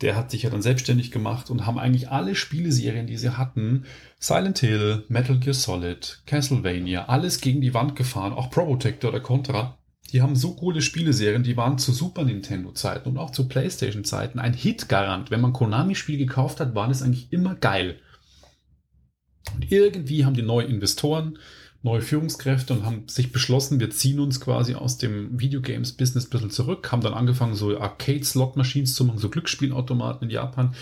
[0.00, 3.84] der hat sich ja dann selbstständig gemacht und haben eigentlich alle Spieleserien, die sie hatten,
[4.18, 9.76] Silent Hill, Metal Gear Solid, Castlevania, alles gegen die Wand gefahren, auch Probotector oder Contra.
[10.12, 14.54] Die haben so coole Spieleserien, die waren zu Super Nintendo-Zeiten und auch zu PlayStation-Zeiten ein
[14.54, 15.30] Hit-Garant.
[15.30, 17.98] Wenn man Konami-Spiel gekauft hat, war das eigentlich immer geil.
[19.54, 21.38] Und irgendwie haben die neue Investoren,
[21.82, 26.50] neue Führungskräfte und haben sich beschlossen, wir ziehen uns quasi aus dem Videogames-Business ein bisschen
[26.50, 30.74] zurück, haben dann angefangen, so Arcade-Slot-Machines zu machen, so Glücksspielautomaten in Japan.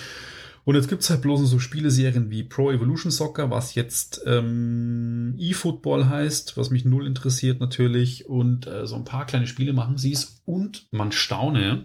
[0.65, 6.09] Und jetzt gibt's halt bloß so Spieleserien wie Pro Evolution Soccer, was jetzt ähm, eFootball
[6.09, 8.29] heißt, was mich null interessiert natürlich.
[8.29, 10.43] Und äh, so ein paar kleine Spiele machen sie es.
[10.45, 11.85] Und man staune,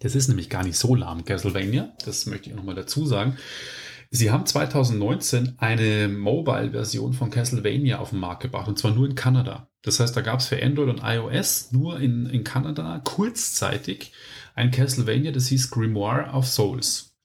[0.00, 3.36] das ist nämlich gar nicht so lahm, Castlevania, das möchte ich nochmal dazu sagen.
[4.10, 9.14] Sie haben 2019 eine Mobile-Version von Castlevania auf den Markt gebracht, und zwar nur in
[9.14, 9.68] Kanada.
[9.82, 14.12] Das heißt, da gab es für Android und iOS nur in, in Kanada kurzzeitig
[14.54, 17.16] ein Castlevania, das hieß Grimoire of Souls.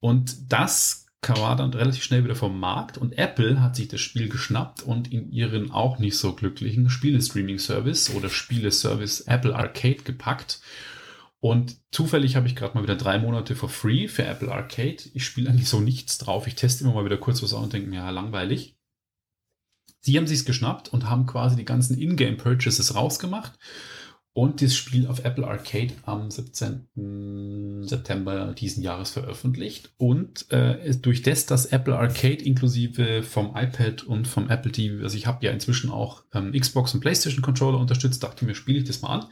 [0.00, 4.28] Und das war dann relativ schnell wieder vom Markt und Apple hat sich das Spiel
[4.28, 10.60] geschnappt und in ihren auch nicht so glücklichen Spiele-Streaming-Service oder Spiele-Service Apple Arcade gepackt.
[11.44, 14.96] Und zufällig habe ich gerade mal wieder drei Monate for free für Apple Arcade.
[15.12, 16.46] Ich spiele eigentlich so nichts drauf.
[16.46, 18.78] Ich teste immer mal wieder kurz was aus und denke mir, ja, langweilig.
[20.00, 23.58] Sie haben sich's geschnappt und haben quasi die ganzen Ingame-Purchases rausgemacht
[24.32, 27.82] und das Spiel auf Apple Arcade am 17.
[27.82, 29.92] September diesen Jahres veröffentlicht.
[29.98, 35.18] Und äh, durch das, dass Apple Arcade inklusive vom iPad und vom Apple TV, also
[35.18, 38.84] ich habe ja inzwischen auch ähm, Xbox und PlayStation Controller unterstützt, dachte mir, spiele ich
[38.84, 39.26] das mal an.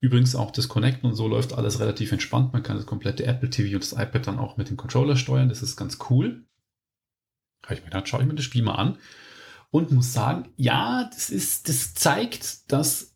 [0.00, 2.52] Übrigens auch das Connecten und so läuft alles relativ entspannt.
[2.52, 5.50] Man kann das komplette Apple TV und das iPad dann auch mit dem Controller steuern.
[5.50, 6.44] Das ist ganz cool.
[7.64, 8.96] Habe ich mir gedacht, schaue ich mir das Spiel mal an
[9.70, 13.14] und muss sagen, ja, das ist, das zeigt, dass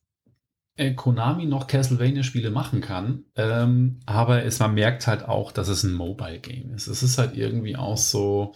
[0.76, 5.84] äh, Konami noch Castlevania-Spiele machen kann, ähm, aber es, man merkt halt auch, dass es
[5.84, 6.88] ein Mobile-Game ist.
[6.88, 8.54] Es ist halt irgendwie auch so,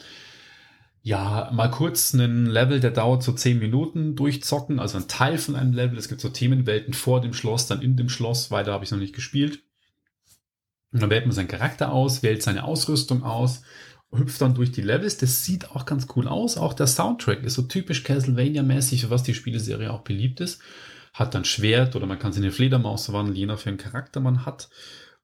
[1.09, 5.57] ja, mal kurz einen Level, der dauert so 10 Minuten durchzocken, also ein Teil von
[5.57, 5.97] einem Level.
[5.97, 8.99] Es gibt so Themenwelten vor dem Schloss, dann in dem Schloss, weiter habe ich noch
[8.99, 9.63] nicht gespielt.
[10.93, 13.63] Und dann wählt man seinen Charakter aus, wählt seine Ausrüstung aus,
[14.13, 15.17] hüpft dann durch die Levels.
[15.17, 16.59] Das sieht auch ganz cool aus.
[16.59, 20.61] Auch der Soundtrack ist so typisch Castlevania-mäßig, für was die Spieleserie auch beliebt ist.
[21.15, 24.21] Hat dann Schwert oder man kann sie in eine Fledermaus verwandeln, je nach welchen Charakter
[24.21, 24.69] man hat.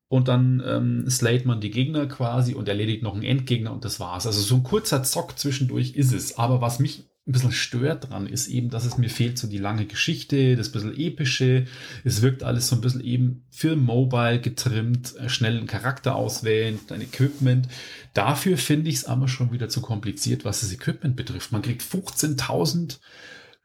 [0.09, 4.01] Und dann ähm, slayt man die Gegner quasi und erledigt noch einen Endgegner und das
[4.01, 4.27] war's.
[4.27, 6.39] Also so ein kurzer Zock zwischendurch ist es.
[6.39, 9.59] Aber was mich ein bisschen stört dran, ist eben, dass es mir fehlt so die
[9.59, 11.65] lange Geschichte, das bisschen epische.
[12.05, 16.79] Es wirkt alles so ein bisschen eben für Mobile getrimmt, äh, schnell einen Charakter auswählen,
[16.87, 17.69] dein Equipment.
[18.13, 21.51] Dafür finde ich es aber schon wieder zu kompliziert, was das Equipment betrifft.
[21.51, 22.99] Man kriegt 15.000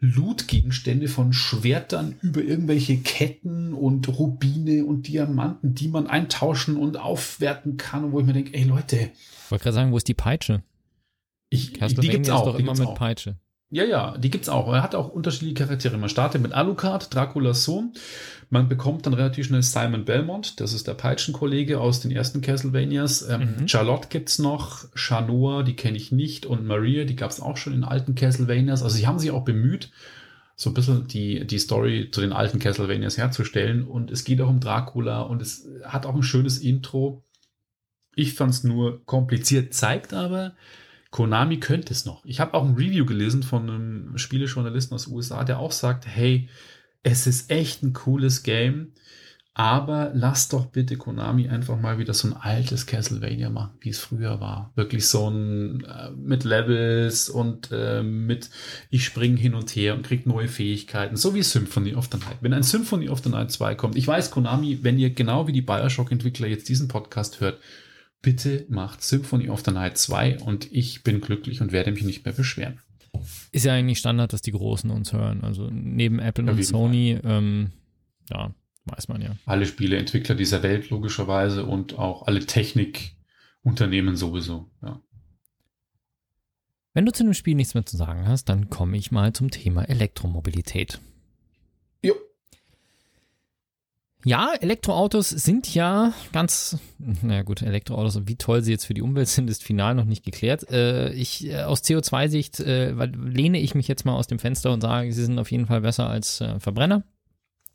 [0.02, 7.76] Loot-Gegenstände von Schwertern über irgendwelche Ketten und Rubine und Diamanten, die man eintauschen und aufwerten
[7.78, 8.96] kann, wo ich mir denke, ey Leute.
[8.98, 10.64] Ich wollte gerade sagen, wo ist die Peitsche?
[11.50, 12.48] Ich, die gibt's auch.
[12.48, 12.96] Ist doch immer mit auch.
[12.96, 13.38] Peitsche.
[13.72, 14.74] Ja, ja, die gibt's auch.
[14.74, 15.98] Er hat auch unterschiedliche Charaktere.
[15.98, 17.94] Man startet mit Alucard, Draculas Sohn.
[18.50, 23.30] Man bekommt dann relativ schnell Simon Belmont, das ist der Peitschenkollege aus den ersten Castlevanias.
[23.30, 23.68] Ähm, mhm.
[23.68, 27.84] Charlotte gibt's noch, Shanoa, die kenne ich nicht, und Maria, die gab's auch schon in
[27.84, 28.82] alten Castlevanias.
[28.82, 29.92] Also sie haben sich auch bemüht,
[30.56, 33.84] so ein bisschen die, die Story zu den alten Castlevanias herzustellen.
[33.84, 37.24] Und es geht auch um Dracula und es hat auch ein schönes Intro.
[38.16, 40.56] Ich fand's nur kompliziert, zeigt aber,
[41.12, 42.24] Konami könnte es noch.
[42.26, 46.06] Ich habe auch ein Review gelesen von einem Spielejournalisten aus den USA, der auch sagt,
[46.08, 46.50] hey,
[47.02, 48.94] es ist echt ein cooles Game,
[49.56, 54.00] aber lass doch bitte Konami einfach mal wieder so ein altes Castlevania machen, wie es
[54.00, 54.72] früher war.
[54.76, 58.50] Wirklich so ein äh, mit Levels und äh, mit
[58.90, 62.38] ich springe hin und her und krieg neue Fähigkeiten, so wie Symphony of the Night.
[62.42, 65.54] Wenn ein Symphony of the Night 2 kommt, ich weiß Konami, wenn ihr genau wie
[65.54, 67.60] die BioShock Entwickler jetzt diesen Podcast hört,
[68.22, 72.26] bitte macht Symphony of the Night 2 und ich bin glücklich und werde mich nicht
[72.26, 72.80] mehr beschweren.
[73.52, 75.44] Ist ja eigentlich Standard, dass die Großen uns hören.
[75.44, 77.72] Also neben Apple und Sony, ähm,
[78.30, 78.54] ja,
[78.86, 79.36] weiß man ja.
[79.46, 85.02] Alle Spieleentwickler dieser Welt logischerweise und auch alle Technikunternehmen sowieso, ja.
[86.94, 89.52] Wenn du zu dem Spiel nichts mehr zu sagen hast, dann komme ich mal zum
[89.52, 91.00] Thema Elektromobilität.
[94.26, 99.30] Ja, Elektroautos sind ja ganz, naja gut, Elektroautos, wie toll sie jetzt für die Umwelt
[99.30, 100.70] sind, ist final noch nicht geklärt.
[100.70, 104.82] Äh, ich, äh, aus CO2-Sicht äh, lehne ich mich jetzt mal aus dem Fenster und
[104.82, 107.04] sage, sie sind auf jeden Fall besser als äh, Verbrenner.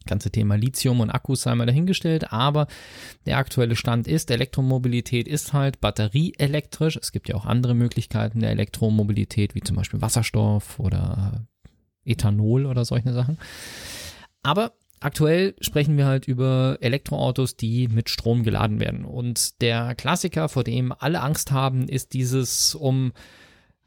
[0.04, 2.66] Ganze Thema Lithium und Akkus sei mal dahingestellt, aber
[3.24, 6.98] der aktuelle Stand ist, Elektromobilität ist halt batterieelektrisch.
[7.00, 11.46] Es gibt ja auch andere Möglichkeiten der Elektromobilität, wie zum Beispiel Wasserstoff oder
[12.04, 13.38] Ethanol oder solche Sachen.
[14.42, 19.04] Aber aktuell sprechen wir halt über Elektroautos, die mit Strom geladen werden.
[19.04, 23.12] Und der Klassiker, vor dem alle Angst haben, ist dieses um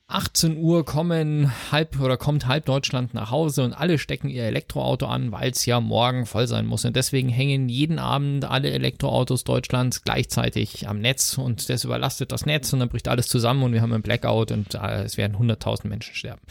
[0.10, 5.06] 18 Uhr kommen halb oder kommt halb Deutschland nach Hause und alle stecken ihr Elektroauto
[5.06, 6.86] an, weil es ja morgen voll sein muss.
[6.86, 12.46] Und deswegen hängen jeden Abend alle Elektroautos Deutschlands gleichzeitig am Netz und das überlastet das
[12.46, 15.36] Netz und dann bricht alles zusammen und wir haben einen Blackout und äh, es werden
[15.36, 16.42] 100.000 Menschen sterben.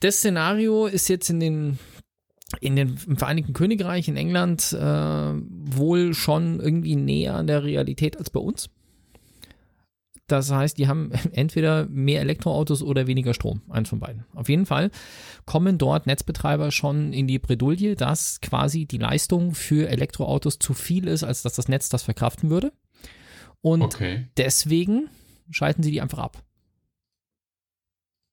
[0.00, 1.78] Das Szenario ist jetzt in den
[2.60, 8.16] in den, im Vereinigten Königreich, in England, äh, wohl schon irgendwie näher an der Realität
[8.16, 8.70] als bei uns.
[10.28, 14.24] Das heißt, die haben entweder mehr Elektroautos oder weniger Strom, eins von beiden.
[14.34, 14.90] Auf jeden Fall
[15.46, 21.08] kommen dort Netzbetreiber schon in die Bredouille, dass quasi die Leistung für Elektroautos zu viel
[21.08, 22.72] ist, als dass das Netz das verkraften würde.
[23.60, 24.28] Und okay.
[24.36, 25.08] deswegen
[25.50, 26.42] schalten sie die einfach ab.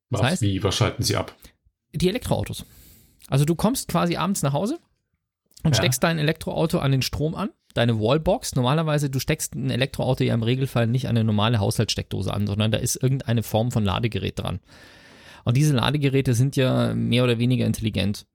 [0.09, 0.21] Was?
[0.21, 1.35] Das heißt, Wie, was schalten sie ab?
[1.93, 2.65] Die Elektroautos.
[3.29, 4.79] Also du kommst quasi abends nach Hause
[5.63, 5.81] und ja.
[5.81, 8.55] steckst dein Elektroauto an den Strom an, deine Wallbox.
[8.55, 12.71] Normalerweise, du steckst ein Elektroauto ja im Regelfall nicht an eine normale Haushaltssteckdose an, sondern
[12.71, 14.59] da ist irgendeine Form von Ladegerät dran.
[15.43, 18.25] Und diese Ladegeräte sind ja mehr oder weniger intelligent.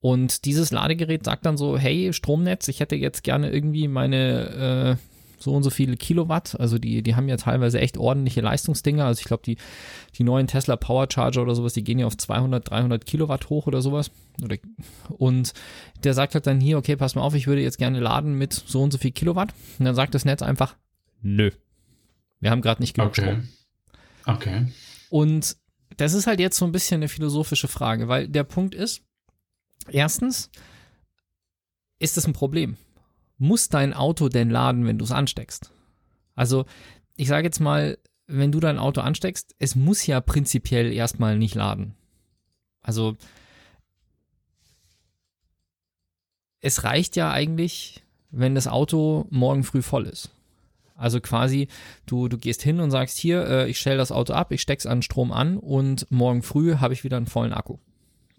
[0.00, 5.07] Und dieses Ladegerät sagt dann so, hey, Stromnetz, ich hätte jetzt gerne irgendwie meine äh,
[5.38, 6.58] so und so viele Kilowatt.
[6.58, 9.04] Also die, die haben ja teilweise echt ordentliche Leistungsdinger.
[9.04, 9.56] Also ich glaube, die,
[10.16, 13.82] die neuen Tesla Powercharger oder sowas, die gehen ja auf 200, 300 Kilowatt hoch oder
[13.82, 14.10] sowas.
[15.08, 15.52] Und
[16.04, 18.52] der sagt halt dann hier, okay, pass mal auf, ich würde jetzt gerne laden mit
[18.52, 19.52] so und so viel Kilowatt.
[19.78, 20.76] Und dann sagt das Netz einfach,
[21.22, 21.50] nö.
[22.40, 23.22] Wir haben gerade nicht genug okay.
[23.22, 23.48] Strom.
[24.26, 24.66] Okay.
[25.10, 25.56] Und
[25.96, 29.02] das ist halt jetzt so ein bisschen eine philosophische Frage, weil der Punkt ist,
[29.90, 30.50] erstens
[31.98, 32.76] ist es ein Problem
[33.38, 35.72] muss dein Auto denn laden, wenn du es ansteckst?
[36.34, 36.66] Also,
[37.16, 41.54] ich sage jetzt mal, wenn du dein Auto ansteckst, es muss ja prinzipiell erstmal nicht
[41.54, 41.94] laden.
[42.82, 43.16] Also,
[46.60, 50.30] es reicht ja eigentlich, wenn das Auto morgen früh voll ist.
[50.96, 51.68] Also quasi,
[52.06, 54.84] du, du gehst hin und sagst, hier, äh, ich stelle das Auto ab, ich steck's
[54.84, 57.78] an Strom an und morgen früh habe ich wieder einen vollen Akku.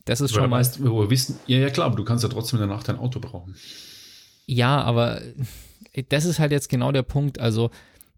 [0.04, 0.60] Das ist schon mal.
[0.60, 3.56] Weißt, wir wissen, ja, ja klar, aber du kannst ja trotzdem danach dein Auto brauchen.
[4.52, 5.22] Ja, aber
[6.10, 7.40] das ist halt jetzt genau der Punkt.
[7.40, 7.70] Also,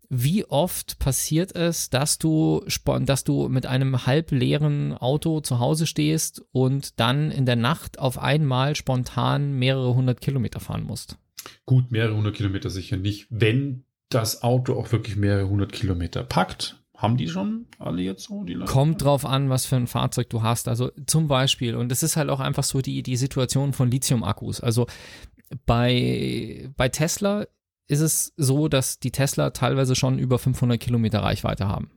[0.10, 2.64] wie oft passiert es, dass du,
[3.02, 8.18] dass du mit einem halbleeren Auto zu Hause stehst und dann in der Nacht auf
[8.18, 11.18] einmal spontan mehrere hundert Kilometer fahren musst?
[11.66, 13.28] Gut, mehrere hundert Kilometer sicher nicht.
[13.30, 18.44] Wenn das Auto auch wirklich mehrere hundert Kilometer packt, haben die schon alle jetzt so?
[18.44, 20.68] Die Kommt drauf an, was für ein Fahrzeug du hast.
[20.68, 24.62] Also zum Beispiel, und das ist halt auch einfach so die, die Situation von Lithium-Akkus.
[24.62, 24.86] Also
[25.66, 27.48] bei, bei Tesla
[27.88, 31.92] ist es so, dass die Tesla teilweise schon über 500 Kilometer Reichweite haben.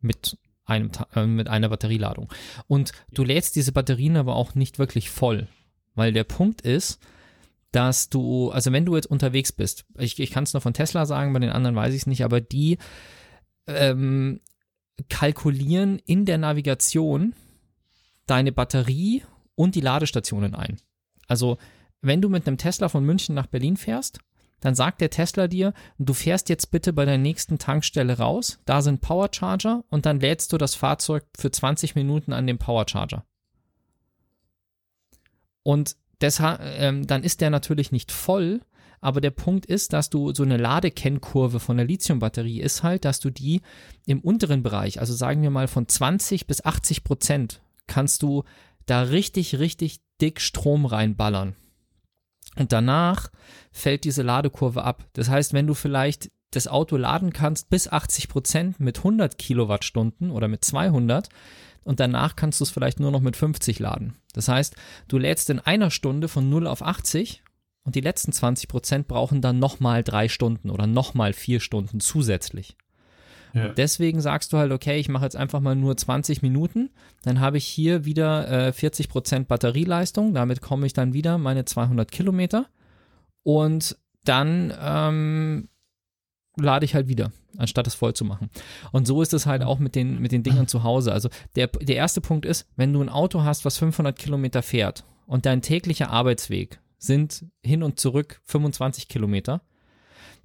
[0.00, 2.32] Mit einem, äh, mit einer Batterieladung.
[2.66, 5.48] Und du lädst diese Batterien aber auch nicht wirklich voll,
[5.94, 7.00] weil der Punkt ist,
[7.72, 11.04] dass du, also wenn du jetzt unterwegs bist, ich, ich kann es nur von Tesla
[11.04, 12.78] sagen, bei den anderen weiß ich es nicht, aber die
[13.66, 14.40] ähm,
[15.10, 17.34] kalkulieren in der Navigation
[18.26, 19.22] deine Batterie
[19.54, 20.78] und die Ladestationen ein.
[21.28, 21.58] Also
[22.06, 24.20] wenn du mit einem Tesla von München nach Berlin fährst,
[24.60, 28.80] dann sagt der Tesla dir, du fährst jetzt bitte bei der nächsten Tankstelle raus, da
[28.82, 33.24] sind Powercharger und dann lädst du das Fahrzeug für 20 Minuten an dem Powercharger.
[35.62, 38.60] Und deshalb, ähm, dann ist der natürlich nicht voll,
[39.00, 43.20] aber der Punkt ist, dass du so eine Ladekennkurve von der Lithiumbatterie ist halt, dass
[43.20, 43.60] du die
[44.06, 48.44] im unteren Bereich, also sagen wir mal von 20 bis 80 Prozent, kannst du
[48.86, 51.56] da richtig, richtig dick Strom reinballern.
[52.58, 53.30] Und danach
[53.70, 55.04] fällt diese Ladekurve ab.
[55.12, 60.30] Das heißt, wenn du vielleicht das Auto laden kannst bis 80 Prozent mit 100 Kilowattstunden
[60.30, 61.28] oder mit 200
[61.84, 64.16] und danach kannst du es vielleicht nur noch mit 50 laden.
[64.32, 64.74] Das heißt,
[65.08, 67.42] du lädst in einer Stunde von 0 auf 80
[67.84, 72.76] und die letzten 20 Prozent brauchen dann nochmal drei Stunden oder nochmal vier Stunden zusätzlich.
[73.56, 73.68] Ja.
[73.70, 76.90] Deswegen sagst du halt, okay, ich mache jetzt einfach mal nur 20 Minuten,
[77.22, 81.64] dann habe ich hier wieder äh, 40 Prozent Batterieleistung, damit komme ich dann wieder meine
[81.64, 82.66] 200 Kilometer
[83.44, 85.68] und dann ähm,
[86.56, 88.50] lade ich halt wieder, anstatt es voll zu machen.
[88.92, 91.12] Und so ist es halt auch mit den, mit den Dingern zu Hause.
[91.12, 95.04] Also der, der erste Punkt ist, wenn du ein Auto hast, was 500 Kilometer fährt
[95.26, 99.62] und dein täglicher Arbeitsweg sind hin und zurück 25 Kilometer,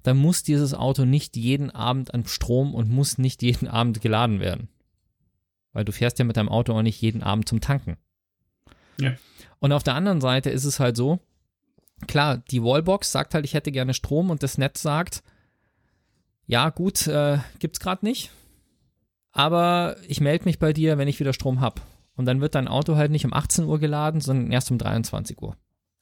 [0.02, 4.40] dann muss dieses Auto nicht jeden Abend an Strom und muss nicht jeden Abend geladen
[4.40, 4.68] werden.
[5.72, 7.96] Weil du fährst ja mit deinem Auto auch nicht jeden Abend zum Tanken.
[9.00, 9.14] Ja.
[9.58, 11.20] Und auf der anderen Seite ist es halt so,
[12.06, 15.22] klar, die Wallbox sagt halt, ich hätte gerne Strom und das Netz sagt,
[16.46, 18.30] ja gut, äh, gibt's gerade nicht,
[19.30, 21.80] aber ich melde mich bei dir, wenn ich wieder Strom habe.
[22.14, 25.40] Und dann wird dein Auto halt nicht um 18 Uhr geladen, sondern erst um 23
[25.40, 25.56] Uhr.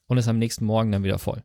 [0.07, 1.41] Und ist am nächsten Morgen dann wieder voll.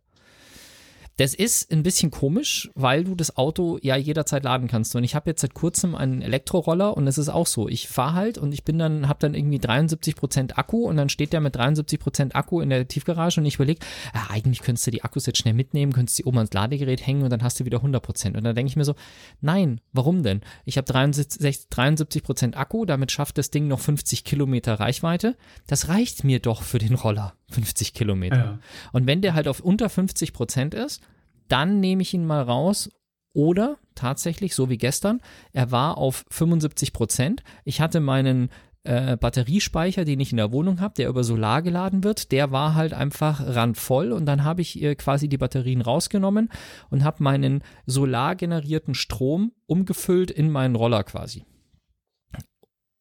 [1.19, 4.95] Das ist ein bisschen komisch, weil du das Auto ja jederzeit laden kannst.
[4.97, 7.71] Und ich habe jetzt seit kurzem einen Elektroroller und es ist auch so.
[7.71, 11.33] Ich fahre halt und ich bin dann, habe dann irgendwie 73% Akku und dann steht
[11.33, 13.81] der mit 73% Akku in der Tiefgarage und ich überlege,
[14.15, 17.23] ja, eigentlich könntest du die Akkus jetzt schnell mitnehmen, könntest die oben ans Ladegerät hängen
[17.23, 18.37] und dann hast du wieder 100%.
[18.37, 18.95] Und dann denke ich mir so,
[19.41, 20.43] nein, warum denn?
[20.67, 25.39] Ich habe 73%, 73 Akku, damit schafft das Ding noch 50 Kilometer Reichweite.
[25.67, 27.33] Das reicht mir doch für den Roller.
[27.51, 28.37] 50 Kilometer.
[28.37, 28.59] Ja.
[28.93, 31.03] Und wenn der halt auf unter 50 Prozent ist,
[31.49, 32.91] dann nehme ich ihn mal raus.
[33.33, 35.21] Oder tatsächlich, so wie gestern,
[35.53, 37.43] er war auf 75 Prozent.
[37.65, 38.49] Ich hatte meinen
[38.87, 42.75] äh, Batteriespeicher, den ich in der Wohnung habe, der über Solar geladen wird, der war
[42.75, 46.51] halt einfach randvoll und dann habe ich äh, quasi die Batterien rausgenommen
[46.89, 51.45] und habe meinen solar generierten Strom umgefüllt in meinen Roller quasi.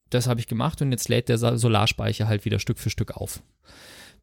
[0.09, 3.43] Das habe ich gemacht und jetzt lädt der Solarspeicher halt wieder Stück für Stück auf.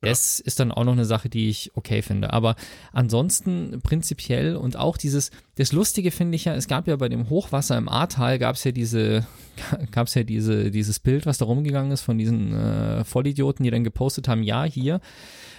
[0.02, 2.32] Das ist dann auch noch eine Sache, die ich okay finde.
[2.32, 2.56] Aber
[2.92, 7.30] ansonsten prinzipiell und auch dieses, das Lustige finde ich ja, es gab ja bei dem
[7.30, 9.24] Hochwasser im Ahrtal, gab es ja diese,
[9.92, 13.70] gab es ja diese, dieses Bild, was da rumgegangen ist von diesen äh, Vollidioten, die
[13.70, 15.00] dann gepostet haben, ja, hier,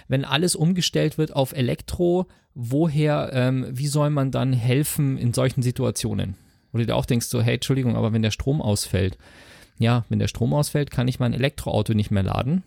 [0.08, 5.62] wenn alles umgestellt wird auf Elektro, woher, ähm, wie soll man dann helfen in solchen
[5.62, 6.36] Situationen?
[6.70, 9.16] Wo du dir auch denkst, so, hey, Entschuldigung, aber wenn der Strom ausfällt,
[9.78, 12.62] ja, wenn der Strom ausfällt, kann ich mein Elektroauto nicht mehr laden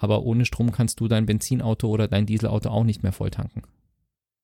[0.00, 3.62] aber ohne Strom kannst du dein Benzinauto oder dein Dieselauto auch nicht mehr voll tanken.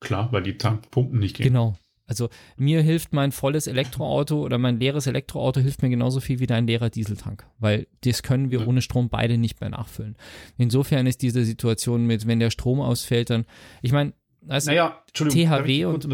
[0.00, 1.46] Klar, weil die Tankpumpen nicht gehen.
[1.46, 1.76] Genau.
[2.06, 6.46] Also mir hilft mein volles Elektroauto oder mein leeres Elektroauto hilft mir genauso viel wie
[6.46, 8.66] dein leerer Dieseltank, weil das können wir ja.
[8.66, 10.16] ohne Strom beide nicht mehr nachfüllen.
[10.58, 13.46] Insofern ist diese Situation mit, wenn der Strom ausfällt, dann,
[13.80, 14.12] ich meine,
[14.48, 16.06] also naja, THW und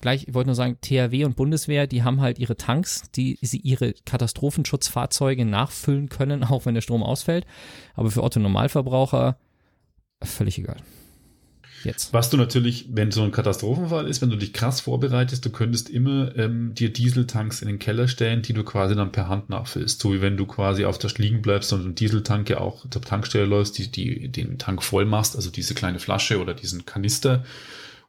[0.00, 3.58] gleich, ich wollte nur sagen, THW und Bundeswehr, die haben halt ihre Tanks, die sie
[3.58, 7.46] ihre Katastrophenschutzfahrzeuge nachfüllen können, auch wenn der Strom ausfällt.
[7.94, 9.38] Aber für Otto Normalverbraucher
[10.22, 10.78] völlig egal.
[11.86, 12.12] Jetzt.
[12.12, 15.88] Was du natürlich, wenn so ein Katastrophenfall ist, wenn du dich krass vorbereitest, du könntest
[15.88, 20.00] immer ähm, dir Dieseltanks in den Keller stellen, die du quasi dann per Hand nachfüllst.
[20.00, 23.02] So wie wenn du quasi auf der liegen bleibst und im Dieseltank ja auch zur
[23.02, 27.44] Tankstelle läufst, die, die den Tank voll machst, also diese kleine Flasche oder diesen Kanister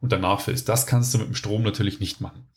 [0.01, 0.67] und danach füllst.
[0.67, 2.47] Das kannst du mit dem Strom natürlich nicht machen.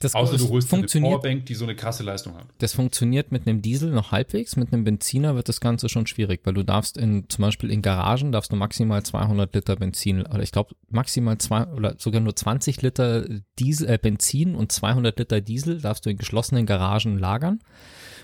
[0.00, 2.46] Das Außer du holst eine Powerbank, die so eine krasse Leistung hat.
[2.58, 6.40] Das funktioniert mit einem Diesel noch halbwegs, mit einem Benziner wird das Ganze schon schwierig,
[6.44, 10.42] weil du darfst in, zum Beispiel in Garagen darfst du maximal 200 Liter Benzin, oder
[10.42, 13.26] ich glaube maximal zwei oder sogar nur 20 Liter
[13.58, 17.60] Diesel, äh, Benzin und 200 Liter Diesel darfst du in geschlossenen Garagen lagern.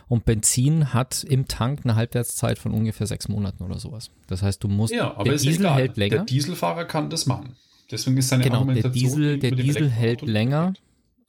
[0.07, 4.11] Und Benzin hat im Tank eine Halbwertszeit von ungefähr sechs Monaten oder sowas.
[4.27, 6.16] Das heißt, du musst, ja, aber der Diesel hält länger.
[6.16, 7.57] Der Dieselfahrer kann das machen.
[7.91, 10.75] Deswegen ist seine genau, Argumentation der Diesel, der Diesel hält länger.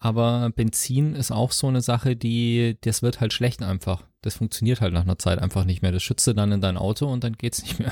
[0.06, 4.04] Aber Benzin ist auch so eine Sache, die, das wird halt schlecht einfach.
[4.22, 5.92] Das funktioniert halt nach einer Zeit einfach nicht mehr.
[5.92, 7.92] Das schützt du dann in dein Auto und dann geht's nicht mehr.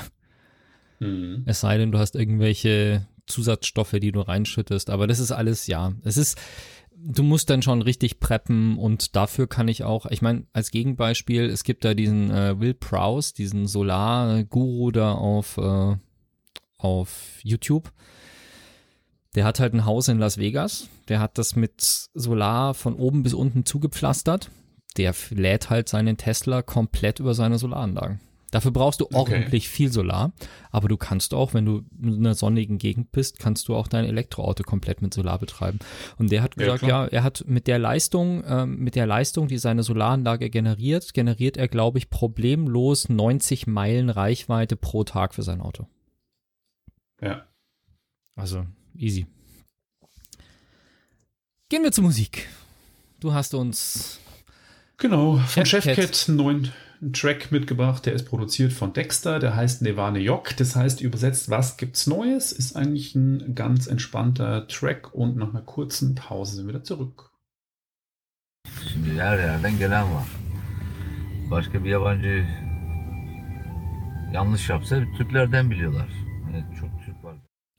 [1.00, 1.42] Mhm.
[1.44, 4.90] Es sei denn, du hast irgendwelche Zusatzstoffe, die du reinschüttest.
[4.90, 6.40] Aber das ist alles, ja, es ist,
[6.94, 11.46] du musst dann schon richtig preppen und dafür kann ich auch, ich meine, als Gegenbeispiel,
[11.46, 15.96] es gibt da diesen äh, Will Prowse, diesen Solar-Guru da auf, äh,
[16.78, 17.90] auf YouTube.
[19.34, 20.88] Der hat halt ein Haus in Las Vegas.
[21.08, 21.80] Der hat das mit
[22.14, 24.50] Solar von oben bis unten zugepflastert.
[24.96, 28.20] Der lädt halt seinen Tesla komplett über seine Solaranlagen.
[28.54, 29.74] Dafür brauchst du ordentlich okay.
[29.76, 30.32] viel Solar,
[30.70, 34.04] aber du kannst auch, wenn du in einer sonnigen Gegend bist, kannst du auch dein
[34.04, 35.80] Elektroauto komplett mit Solar betreiben.
[36.18, 39.48] Und der hat gesagt, ja, ja er hat mit der Leistung, ähm, mit der Leistung,
[39.48, 45.42] die seine Solaranlage generiert, generiert er, glaube ich, problemlos 90 Meilen Reichweite pro Tag für
[45.42, 45.88] sein Auto.
[47.20, 47.48] Ja.
[48.36, 48.66] Also
[48.96, 49.26] easy.
[51.68, 52.48] Gehen wir zur Musik.
[53.20, 54.20] Du hast uns
[54.98, 56.72] Genau, von Chefcat einen neuen
[57.12, 60.56] Track mitgebracht, der ist produziert von Dexter, der heißt Nevane Yok.
[60.56, 62.52] Das heißt übersetzt, was gibt's Neues?
[62.52, 67.30] Ist eigentlich ein ganz entspannter Track und nach einer kurzen Pause sind wir wieder zurück.
[68.92, 70.26] Şimdi her yerden gelen var.
[71.50, 72.46] Başka bir yabancı
[74.32, 76.08] yanlış yapsa Türklerden biliyorlar.
[76.52, 77.36] Yani çok Türk var.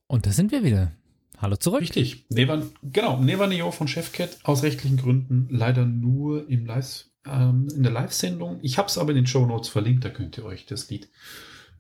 [0.09, 0.91] Und da sind wir wieder.
[1.39, 1.81] Hallo zurück.
[1.81, 2.25] Richtig.
[2.29, 7.91] Nevan, genau, Nevaneo von Chefcat aus rechtlichen Gründen leider nur im Live, ähm, in der
[7.91, 8.59] Live-Sendung.
[8.61, 11.09] Ich habe es aber in den Show Notes verlinkt, da könnt ihr euch das Lied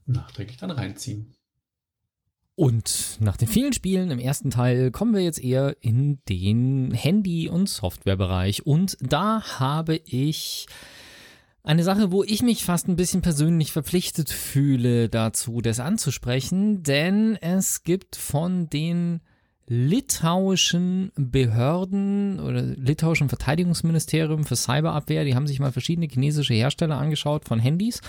[0.05, 1.35] nachträglich dann reinziehen.
[2.55, 7.49] Und nach den vielen Spielen im ersten Teil kommen wir jetzt eher in den Handy-
[7.49, 8.65] und Softwarebereich.
[8.65, 10.67] Und da habe ich
[11.63, 17.35] eine Sache, wo ich mich fast ein bisschen persönlich verpflichtet fühle, dazu das anzusprechen, denn
[17.41, 19.19] es gibt von den
[19.67, 27.45] litauischen Behörden oder litauischen Verteidigungsministerium für Cyberabwehr, die haben sich mal verschiedene chinesische Hersteller angeschaut
[27.45, 28.01] von Handys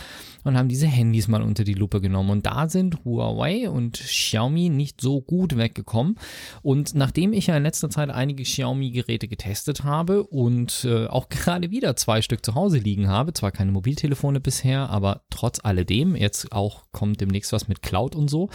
[0.44, 2.30] und haben diese Handys mal unter die Lupe genommen.
[2.30, 6.16] Und da sind Huawei und Xiaomi nicht so gut weggekommen.
[6.61, 11.70] Und nachdem ich ja in letzter Zeit einige Xiaomi-Geräte getestet habe und äh, auch gerade
[11.70, 16.52] wieder zwei Stück zu Hause liegen habe, zwar keine Mobiltelefone bisher, aber trotz alledem, jetzt
[16.52, 18.50] auch kommt demnächst was mit Cloud und so,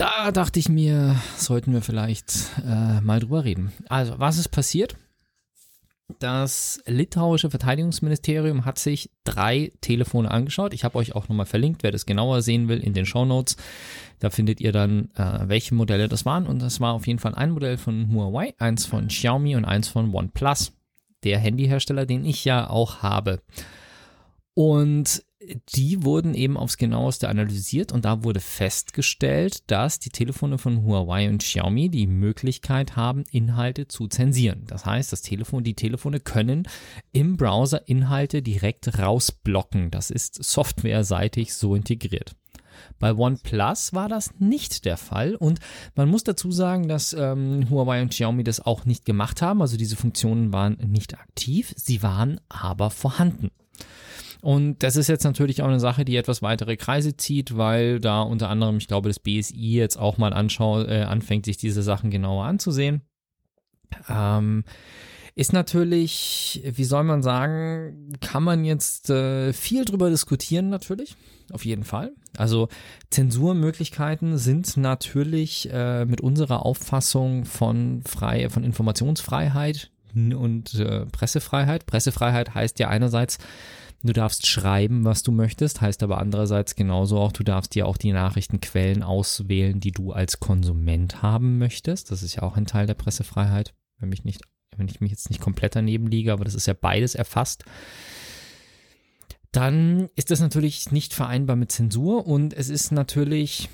[0.00, 2.32] da dachte ich mir, sollten wir vielleicht
[2.66, 3.70] äh, mal drüber reden.
[3.88, 4.96] Also, was ist passiert?
[6.18, 10.72] Das litauische Verteidigungsministerium hat sich drei Telefone angeschaut.
[10.72, 13.56] Ich habe euch auch nochmal verlinkt, wer das genauer sehen will, in den Show Notes.
[14.18, 16.46] Da findet ihr dann, äh, welche Modelle das waren.
[16.46, 19.88] Und das war auf jeden Fall ein Modell von Huawei, eins von Xiaomi und eins
[19.88, 20.72] von OnePlus,
[21.24, 23.42] der Handyhersteller, den ich ja auch habe.
[24.54, 25.22] Und
[25.74, 31.30] die wurden eben aufs genaueste analysiert und da wurde festgestellt, dass die Telefone von Huawei
[31.30, 34.64] und Xiaomi die Möglichkeit haben, Inhalte zu zensieren.
[34.66, 36.68] Das heißt, das Telefon, die Telefone können
[37.12, 39.90] im Browser Inhalte direkt rausblocken.
[39.90, 42.36] Das ist softwareseitig so integriert.
[42.98, 45.58] Bei OnePlus war das nicht der Fall und
[45.94, 49.62] man muss dazu sagen, dass ähm, Huawei und Xiaomi das auch nicht gemacht haben.
[49.62, 53.50] Also diese Funktionen waren nicht aktiv, sie waren aber vorhanden.
[54.42, 58.22] Und das ist jetzt natürlich auch eine Sache, die etwas weitere Kreise zieht, weil da
[58.22, 62.10] unter anderem, ich glaube, das BSI jetzt auch mal anschaut, äh, anfängt, sich diese Sachen
[62.10, 63.02] genauer anzusehen.
[64.08, 64.64] Ähm,
[65.34, 71.16] ist natürlich, wie soll man sagen, kann man jetzt äh, viel drüber diskutieren natürlich,
[71.52, 72.12] auf jeden Fall.
[72.36, 72.68] Also
[73.10, 81.86] Zensurmöglichkeiten sind natürlich äh, mit unserer Auffassung von frei, von Informationsfreiheit und äh, Pressefreiheit.
[81.86, 83.38] Pressefreiheit heißt ja einerseits,
[84.02, 87.98] Du darfst schreiben, was du möchtest, heißt aber andererseits genauso auch, du darfst dir auch
[87.98, 92.10] die Nachrichtenquellen auswählen, die du als Konsument haben möchtest.
[92.10, 94.40] Das ist ja auch ein Teil der Pressefreiheit, wenn mich nicht,
[94.74, 97.64] wenn ich mich jetzt nicht komplett daneben liege, aber das ist ja beides erfasst.
[99.52, 103.68] Dann ist das natürlich nicht vereinbar mit Zensur und es ist natürlich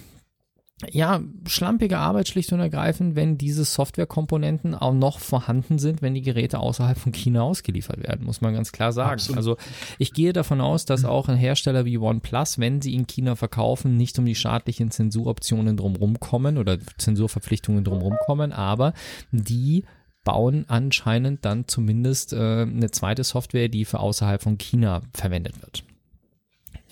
[0.90, 6.20] ja, schlampige Arbeit schlicht und ergreifend, wenn diese Softwarekomponenten auch noch vorhanden sind, wenn die
[6.20, 9.12] Geräte außerhalb von China ausgeliefert werden, muss man ganz klar sagen.
[9.12, 9.38] Absolut.
[9.38, 9.56] Also
[9.98, 11.08] ich gehe davon aus, dass mhm.
[11.08, 15.78] auch ein Hersteller wie OnePlus, wenn sie in China verkaufen, nicht um die staatlichen Zensuroptionen
[15.78, 18.92] drumherum kommen oder Zensurverpflichtungen drumherum kommen, aber
[19.32, 19.84] die
[20.24, 25.84] bauen anscheinend dann zumindest äh, eine zweite Software, die für außerhalb von China verwendet wird.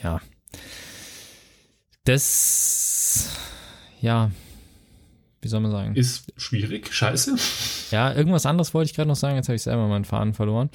[0.02, 0.22] Ja.
[2.04, 3.28] Das
[4.04, 4.30] ja,
[5.40, 5.94] wie soll man sagen?
[5.94, 7.36] Ist schwierig, scheiße.
[7.90, 10.70] Ja, irgendwas anderes wollte ich gerade noch sagen, jetzt habe ich selber meinen Faden verloren.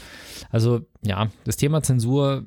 [0.52, 2.44] Also, ja, das Thema Zensur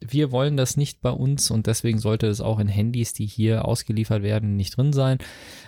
[0.00, 3.64] wir wollen das nicht bei uns und deswegen sollte es auch in Handys, die hier
[3.64, 5.18] ausgeliefert werden, nicht drin sein.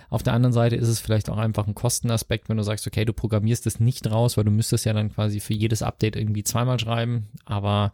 [0.09, 3.03] Auf der anderen Seite ist es vielleicht auch einfach ein Kostenaspekt, wenn du sagst, okay,
[3.03, 6.43] du programmierst es nicht raus, weil du müsstest ja dann quasi für jedes Update irgendwie
[6.43, 7.91] zweimal schreiben, aber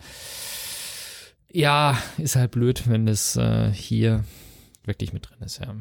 [1.51, 4.23] ja, ist halt blöd, wenn das äh, hier
[4.87, 5.75] wirklich mit drin ist, ja.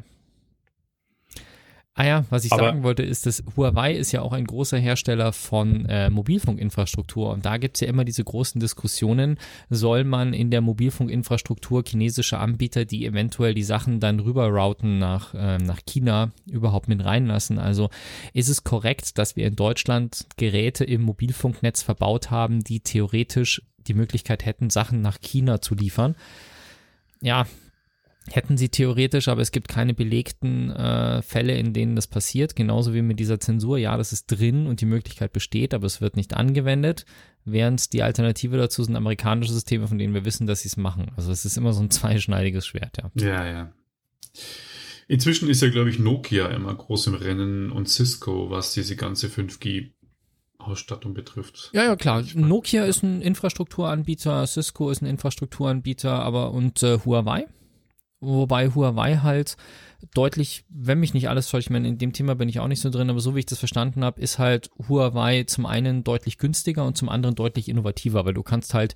[1.99, 4.77] Ah ja, was ich Aber- sagen wollte, ist, dass Huawei ist ja auch ein großer
[4.77, 9.39] Hersteller von äh, Mobilfunkinfrastruktur und da gibt's ja immer diese großen Diskussionen,
[9.71, 15.63] soll man in der Mobilfunkinfrastruktur chinesische Anbieter, die eventuell die Sachen dann rüberrouten nach, ähm,
[15.63, 17.57] nach China, überhaupt mit reinlassen?
[17.57, 17.89] Also
[18.31, 23.95] ist es korrekt, dass wir in Deutschland Geräte im Mobilfunknetz verbaut haben, die theoretisch die
[23.95, 26.15] Möglichkeit hätten, Sachen nach China zu liefern?
[27.21, 27.47] Ja,
[28.31, 32.55] Hätten sie theoretisch, aber es gibt keine belegten äh, Fälle, in denen das passiert.
[32.55, 33.77] Genauso wie mit dieser Zensur.
[33.77, 37.05] Ja, das ist drin und die Möglichkeit besteht, aber es wird nicht angewendet.
[37.45, 41.11] Während die Alternative dazu sind amerikanische Systeme, von denen wir wissen, dass sie es machen.
[41.15, 43.11] Also es ist immer so ein zweischneidiges Schwert, ja.
[43.15, 43.71] Ja, ja.
[45.07, 49.27] Inzwischen ist ja, glaube ich, Nokia immer groß im Rennen und Cisco, was diese ganze
[49.27, 51.69] 5G-Ausstattung betrifft.
[51.73, 52.25] Ja, ja, klar.
[52.33, 57.47] Nokia ist ein Infrastrukturanbieter, Cisco ist ein Infrastrukturanbieter, aber und äh, Huawei.
[58.19, 59.57] Wobei Huawei halt
[60.13, 62.81] deutlich, wenn mich nicht alles täuscht, ich meine, in dem Thema bin ich auch nicht
[62.81, 66.37] so drin, aber so wie ich das verstanden habe, ist halt Huawei zum einen deutlich
[66.37, 68.95] günstiger und zum anderen deutlich innovativer, weil du kannst halt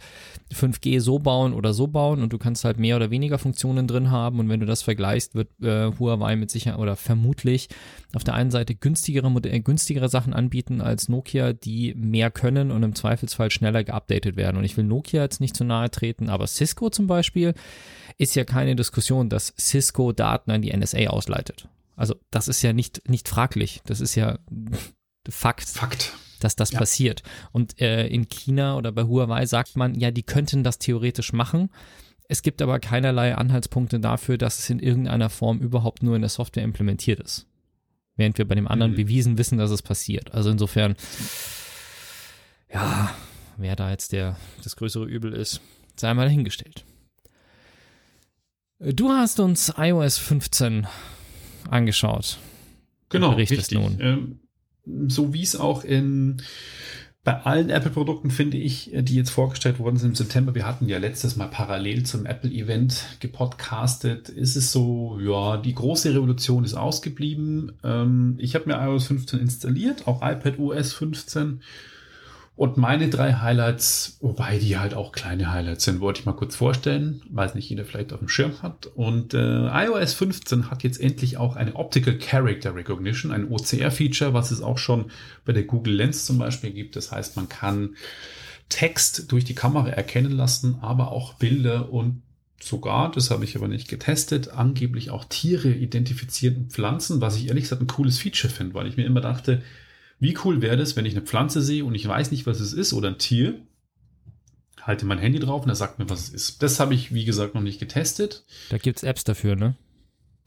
[0.53, 4.11] 5G so bauen oder so bauen und du kannst halt mehr oder weniger Funktionen drin
[4.11, 7.69] haben und wenn du das vergleichst, wird äh, Huawei mit Sicherheit oder vermutlich
[8.13, 12.83] auf der einen Seite günstigere, äh, günstigere Sachen anbieten als Nokia, die mehr können und
[12.83, 14.57] im Zweifelsfall schneller geupdatet werden.
[14.57, 17.53] Und ich will Nokia jetzt nicht zu nahe treten, aber Cisco zum Beispiel
[18.17, 21.67] ist ja keine Diskussion, dass Cisco Daten an die NSA ausleitet.
[21.95, 23.81] Also das ist ja nicht, nicht fraglich.
[23.85, 24.39] Das ist ja
[25.29, 26.13] Fakt, Fakt.
[26.39, 26.79] dass das Ja.
[26.79, 27.21] passiert.
[27.51, 31.69] Und äh, in China oder bei Huawei sagt man, ja, die könnten das theoretisch machen.
[32.27, 36.29] Es gibt aber keinerlei Anhaltspunkte dafür, dass es in irgendeiner Form überhaupt nur in der
[36.29, 37.45] Software implementiert ist.
[38.15, 38.97] Während wir bei dem anderen Mhm.
[38.97, 40.33] bewiesen wissen, dass es passiert.
[40.33, 40.95] Also insofern,
[42.73, 43.13] ja,
[43.57, 45.61] wer da jetzt der, das größere Übel ist,
[45.95, 46.85] sei mal dahingestellt.
[48.83, 50.87] Du hast uns iOS 15
[51.69, 52.39] angeschaut.
[53.09, 53.69] Genau, richtig.
[53.71, 53.97] nun.
[53.99, 54.39] Ähm,
[55.07, 56.41] so wie es auch in
[57.23, 60.89] bei allen Apple-Produkten finde ich, äh, die jetzt vorgestellt worden sind im September, wir hatten
[60.89, 66.73] ja letztes Mal parallel zum Apple-Event gepodcastet, ist es so, ja, die große Revolution ist
[66.73, 67.73] ausgeblieben.
[67.83, 71.61] Ähm, ich habe mir iOS 15 installiert, auch iPad OS 15
[72.61, 76.55] und meine drei Highlights, wobei die halt auch kleine Highlights sind, wollte ich mal kurz
[76.55, 78.85] vorstellen, weil es nicht jeder vielleicht auf dem Schirm hat.
[78.85, 84.51] Und äh, iOS 15 hat jetzt endlich auch eine Optical Character Recognition, ein OCR-Feature, was
[84.51, 85.09] es auch schon
[85.43, 86.95] bei der Google Lens zum Beispiel gibt.
[86.95, 87.95] Das heißt, man kann
[88.69, 92.21] Text durch die Kamera erkennen lassen, aber auch Bilder und
[92.61, 97.47] sogar, das habe ich aber nicht getestet, angeblich auch Tiere identifizieren und Pflanzen, was ich
[97.47, 99.63] ehrlich gesagt ein cooles Feature finde, weil ich mir immer dachte,
[100.21, 102.71] wie cool wäre das, wenn ich eine Pflanze sehe und ich weiß nicht, was es
[102.71, 103.59] ist oder ein Tier,
[104.81, 106.63] halte mein Handy drauf und er sagt mir, was es ist.
[106.63, 108.45] Das habe ich, wie gesagt, noch nicht getestet.
[108.69, 109.75] Da gibt's Apps dafür, ne?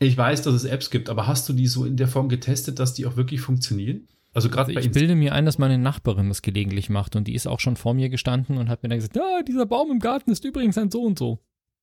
[0.01, 2.79] Ich weiß, dass es Apps gibt, aber hast du die so in der Form getestet,
[2.79, 4.09] dass die auch wirklich funktionieren?
[4.33, 7.29] Also gerade Also ich Insta- bilde mir ein, dass meine Nachbarin das gelegentlich macht und
[7.29, 9.93] die ist auch schon vor mir gestanden und hat mir dann gesagt, ja, dieser Baum
[9.93, 11.39] im Garten ist übrigens ein so und so.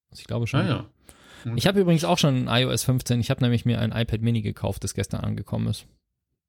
[0.10, 0.60] Also ich glaube schon.
[0.62, 0.68] Ah,
[1.46, 1.54] ja.
[1.56, 3.20] Ich habe übrigens auch schon ein iOS 15.
[3.22, 5.86] Ich habe nämlich mir ein iPad Mini gekauft, das gestern angekommen ist.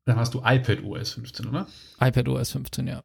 [0.05, 1.66] Dann hast du iPad OS 15, oder?
[2.00, 3.03] iPad OS 15, ja.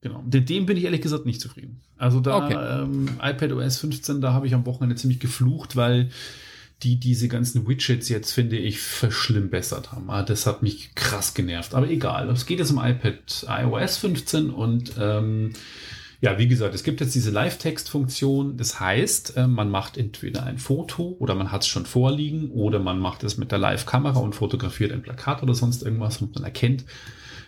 [0.00, 0.22] Genau.
[0.22, 1.80] Mit dem bin ich ehrlich gesagt nicht zufrieden.
[1.96, 2.82] Also da Okay.
[2.82, 6.10] ähm, iPad OS 15, da habe ich am Wochenende ziemlich geflucht, weil
[6.82, 10.10] die diese ganzen Widgets jetzt, finde ich, verschlimmbessert haben.
[10.10, 11.74] Ah, Das hat mich krass genervt.
[11.74, 12.28] Aber egal.
[12.30, 15.52] Es geht jetzt um iPad iOS 15 und ähm,
[16.22, 18.56] ja, wie gesagt, es gibt jetzt diese Live-Text-Funktion.
[18.56, 22.78] Das heißt, äh, man macht entweder ein Foto oder man hat es schon vorliegen oder
[22.78, 26.44] man macht es mit der Live-Kamera und fotografiert ein Plakat oder sonst irgendwas und man
[26.44, 26.84] erkennt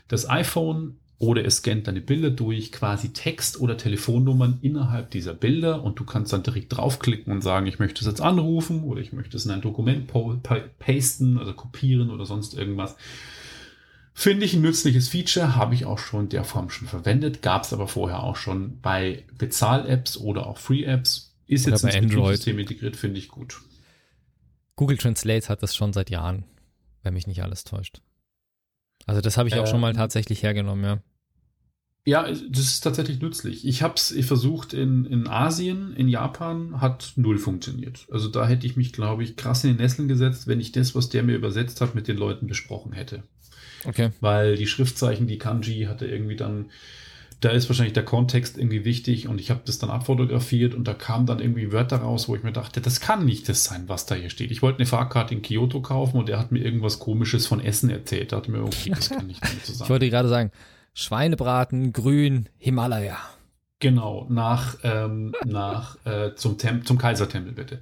[0.09, 5.85] das iPhone oder es scannt deine Bilder durch, quasi Text oder Telefonnummern innerhalb dieser Bilder
[5.85, 9.13] und du kannst dann direkt draufklicken und sagen, ich möchte es jetzt anrufen oder ich
[9.13, 10.11] möchte es in ein Dokument
[10.81, 12.97] pasten oder kopieren oder sonst irgendwas.
[14.17, 17.73] Finde ich ein nützliches Feature, habe ich auch schon der Form schon verwendet, gab es
[17.73, 21.37] aber vorher auch schon bei Bezahl-Apps oder auch Free-Apps.
[21.47, 22.15] Ist Oder jetzt bei ins Android.
[22.15, 23.61] Betriebssystem integriert, finde ich gut.
[24.77, 26.45] Google Translate hat das schon seit Jahren,
[27.03, 28.01] wenn mich nicht alles täuscht.
[29.05, 31.03] Also das habe ich auch schon mal Ähm, tatsächlich hergenommen, ja.
[32.07, 33.67] Ja, das ist tatsächlich nützlich.
[33.67, 38.07] Ich habe es versucht in, in Asien, in Japan hat null funktioniert.
[38.11, 40.95] Also da hätte ich mich, glaube ich, krass in den Nesseln gesetzt, wenn ich das,
[40.95, 43.25] was der mir übersetzt hat, mit den Leuten besprochen hätte.
[43.85, 44.11] Okay.
[44.21, 46.67] Weil die Schriftzeichen, die Kanji hatte irgendwie dann
[47.45, 50.95] da ist wahrscheinlich der Kontext irgendwie wichtig und ich habe das dann abfotografiert und da
[50.95, 54.07] kamen dann irgendwie Wörter raus, wo ich mir dachte, das kann nicht das sein, was
[54.07, 54.51] da hier steht.
[54.51, 57.91] Ich wollte eine Fahrkarte in Kyoto kaufen und er hat mir irgendwas komisches von Essen
[57.91, 58.33] erzählt.
[58.33, 59.91] Da dachte mir, okay, das kann nicht damit Ich zusammen.
[59.91, 60.53] wollte gerade sagen,
[60.95, 63.19] Schweinebraten, grün, Himalaya.
[63.81, 67.81] Genau, nach, ähm, nach äh, zum, Tem zum Kaisertempel bitte.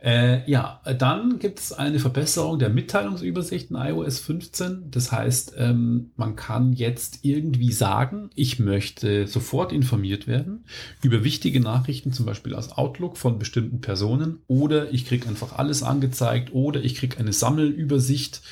[0.00, 4.90] Äh, ja, dann gibt es eine Verbesserung der Mitteilungsübersicht in iOS 15.
[4.92, 10.64] Das heißt, ähm, man kann jetzt irgendwie sagen, ich möchte sofort informiert werden
[11.02, 15.82] über wichtige Nachrichten, zum Beispiel aus Outlook von bestimmten Personen, oder ich kriege einfach alles
[15.82, 18.42] angezeigt, oder ich kriege eine Sammelübersicht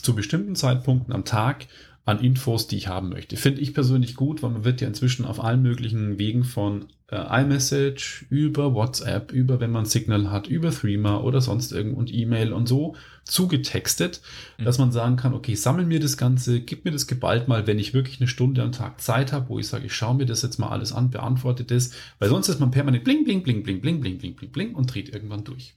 [0.00, 1.66] zu bestimmten Zeitpunkten am Tag
[2.04, 3.36] an Infos, die ich haben möchte.
[3.36, 7.42] Finde ich persönlich gut, weil man wird ja inzwischen auf allen möglichen Wegen von äh,
[7.42, 12.52] iMessage über WhatsApp, über wenn man Signal hat, über Threema oder sonst irgend und E-Mail
[12.52, 14.20] und so zugetextet,
[14.58, 14.64] Mhm.
[14.64, 17.78] dass man sagen kann, okay, sammel mir das Ganze, gib mir das geballt mal, wenn
[17.78, 20.42] ich wirklich eine Stunde am Tag Zeit habe, wo ich sage, ich schaue mir das
[20.42, 23.80] jetzt mal alles an, beantworte das, weil sonst ist man permanent bling, bling, bling, bling,
[23.80, 25.74] bling, bling, bling, bling, bling und dreht irgendwann durch.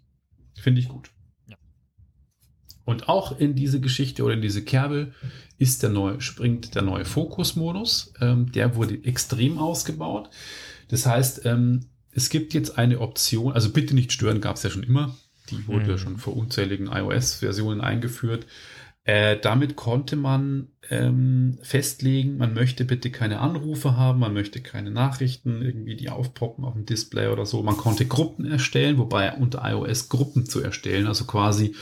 [0.60, 1.12] Finde ich gut.
[2.86, 5.12] Und auch in diese Geschichte oder in diese Kerbe
[5.58, 8.14] ist der neue, springt der neue Fokusmodus.
[8.22, 10.30] Ähm, der wurde extrem ausgebaut.
[10.90, 14.70] Das heißt, ähm, es gibt jetzt eine Option, also bitte nicht stören, gab es ja
[14.70, 15.16] schon immer.
[15.50, 15.98] Die wurde ja Mhm.
[15.98, 18.46] schon vor unzähligen iOS-Versionen eingeführt.
[19.04, 24.90] Äh, damit konnte man ähm, festlegen, man möchte bitte keine Anrufe haben, man möchte keine
[24.90, 27.62] Nachrichten irgendwie, die aufpoppen auf dem Display oder so.
[27.62, 31.76] Man konnte Gruppen erstellen, wobei unter iOS Gruppen zu erstellen, also quasi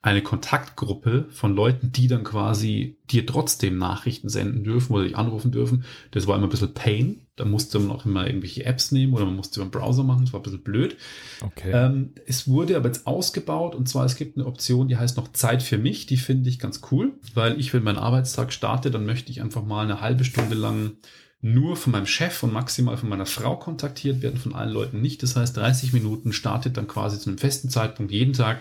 [0.00, 5.50] eine Kontaktgruppe von Leuten, die dann quasi dir trotzdem Nachrichten senden dürfen oder dich anrufen
[5.50, 5.84] dürfen.
[6.12, 7.26] Das war immer ein bisschen Pain.
[7.34, 10.24] Da musste man auch immer irgendwelche Apps nehmen oder man musste über den Browser machen.
[10.24, 10.96] Das war ein bisschen blöd.
[11.40, 11.72] Okay.
[11.72, 15.32] Ähm, es wurde aber jetzt ausgebaut und zwar es gibt eine Option, die heißt noch
[15.32, 16.06] Zeit für mich.
[16.06, 19.64] Die finde ich ganz cool, weil ich, wenn mein Arbeitstag starte, dann möchte ich einfach
[19.64, 20.92] mal eine halbe Stunde lang
[21.40, 25.22] nur von meinem Chef und maximal von meiner Frau kontaktiert werden, von allen Leuten nicht.
[25.22, 28.60] Das heißt, 30 Minuten startet dann quasi zu einem festen Zeitpunkt jeden Tag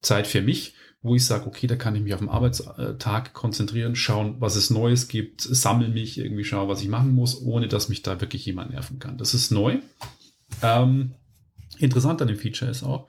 [0.00, 3.94] Zeit für mich, wo ich sage, okay, da kann ich mich auf den Arbeitstag konzentrieren,
[3.94, 7.88] schauen, was es Neues gibt, sammle mich, irgendwie schauen, was ich machen muss, ohne dass
[7.88, 9.16] mich da wirklich jemand nerven kann.
[9.16, 9.78] Das ist neu.
[10.62, 11.14] Ähm,
[11.78, 13.06] interessant an dem Feature ist auch,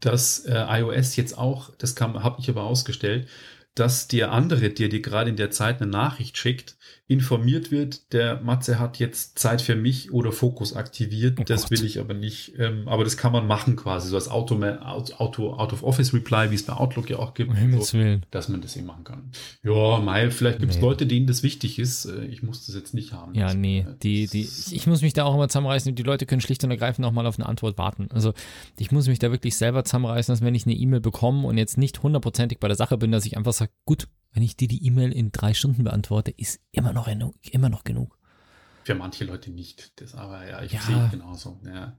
[0.00, 3.28] dass äh, iOS jetzt auch, das habe ich aber ausgestellt,
[3.74, 6.76] dass der andere, der dir gerade in der Zeit eine Nachricht schickt,
[7.06, 11.38] informiert wird, der Matze hat jetzt Zeit für mich oder Fokus aktiviert.
[11.40, 11.70] Oh das Gott.
[11.72, 12.52] will ich aber nicht.
[12.58, 16.50] Ähm, aber das kann man machen quasi, so als Auto, Auto, Out of Office Reply,
[16.50, 17.50] wie es bei Outlook ja auch gibt.
[17.50, 17.98] um so,
[18.30, 19.30] dass man das eben machen kann.
[19.62, 20.82] Ja, Mai, vielleicht gibt es Nee.
[20.84, 22.06] Leute, denen das wichtig ist.
[22.06, 23.34] Äh, Ich muss das jetzt nicht haben.
[23.34, 25.94] Ja, nee, äh, die, die, ich muss mich da auch immer zusammenreißen.
[25.94, 28.08] Die Leute können schlicht und ergreifend auch mal auf eine Antwort warten.
[28.12, 28.32] Also
[28.78, 31.76] ich muss mich da wirklich selber zusammenreißen, dass wenn ich eine E-Mail bekomme und jetzt
[31.78, 34.84] nicht hundertprozentig bei der Sache bin, dass ich einfach sage, gut, wenn ich dir die
[34.86, 37.08] E-Mail in drei Stunden beantworte, ist immer noch,
[37.50, 38.18] immer noch genug.
[38.82, 39.92] Für manche Leute nicht.
[39.98, 40.80] Das aber ja, ich Ja.
[40.82, 41.58] sehe genauso.
[41.64, 41.96] Ja.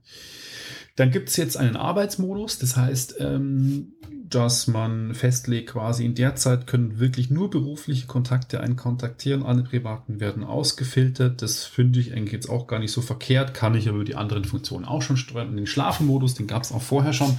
[0.94, 3.94] Dann gibt es jetzt einen Arbeitsmodus, das heißt, ähm,
[4.28, 9.64] dass man festlegt, quasi in der Zeit können wirklich nur berufliche Kontakte einen kontaktieren, alle
[9.64, 11.42] privaten werden ausgefiltert.
[11.42, 14.14] Das finde ich eigentlich jetzt auch gar nicht so verkehrt, kann ich aber über die
[14.14, 15.48] anderen Funktionen auch schon steuern.
[15.48, 17.36] Und den Schlafenmodus, den gab es auch vorher schon.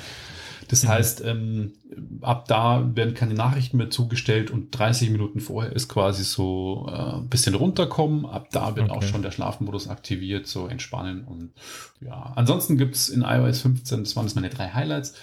[0.70, 0.88] Das Mhm.
[0.90, 1.74] heißt, ähm,
[2.22, 7.16] ab da werden keine Nachrichten mehr zugestellt und 30 Minuten vorher ist quasi so äh,
[7.18, 8.26] ein bisschen runterkommen.
[8.26, 9.08] Ab da wird auch Okay.
[9.08, 11.52] schon der Schlafmodus aktiviert, so entspannen und
[12.02, 12.34] ja.
[12.36, 15.14] Ansonsten gibt es in iOS 15, das waren jetzt meine drei Highlights,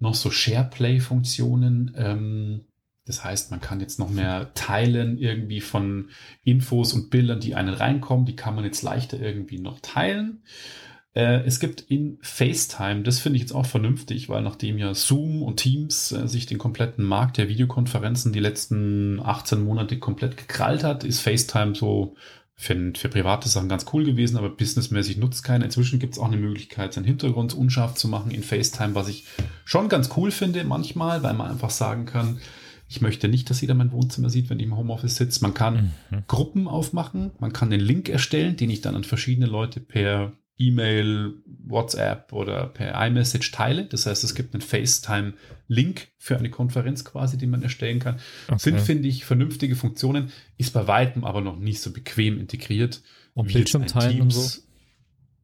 [0.00, 1.94] noch so SharePlay-Funktionen.
[1.96, 2.60] Ähm,
[3.06, 6.08] das heißt, man kann jetzt noch mehr teilen irgendwie von
[6.42, 8.24] Infos und Bildern, die einen reinkommen.
[8.24, 10.42] Die kann man jetzt leichter irgendwie noch teilen.
[11.14, 15.42] Äh, es gibt in FaceTime, das finde ich jetzt auch vernünftig, weil nachdem ja Zoom
[15.42, 20.82] und Teams äh, sich den kompletten Markt der Videokonferenzen die letzten 18 Monate komplett gekrallt
[20.82, 22.16] hat, ist FaceTime so
[22.56, 25.64] für, für private Sachen ganz cool gewesen, aber businessmäßig nutzt keiner.
[25.64, 29.24] Inzwischen gibt es auch eine Möglichkeit, seinen Hintergrund unscharf zu machen in FaceTime, was ich
[29.64, 32.38] schon ganz cool finde manchmal, weil man einfach sagen kann,
[32.88, 35.42] ich möchte nicht, dass jeder mein Wohnzimmer sieht, wenn ich im Homeoffice sitze.
[35.42, 36.24] Man kann Mhm.
[36.28, 41.34] Gruppen aufmachen, man kann den Link erstellen, den ich dann an verschiedene Leute per E-Mail,
[41.46, 43.86] WhatsApp oder per iMessage teile.
[43.86, 48.20] Das heißt, es gibt einen FaceTime-Link für eine Konferenz quasi, den man erstellen kann.
[48.56, 53.02] Sind, finde ich, vernünftige Funktionen, ist bei weitem aber noch nicht so bequem integriert.
[53.34, 54.60] Und Bildschirmteilen und so.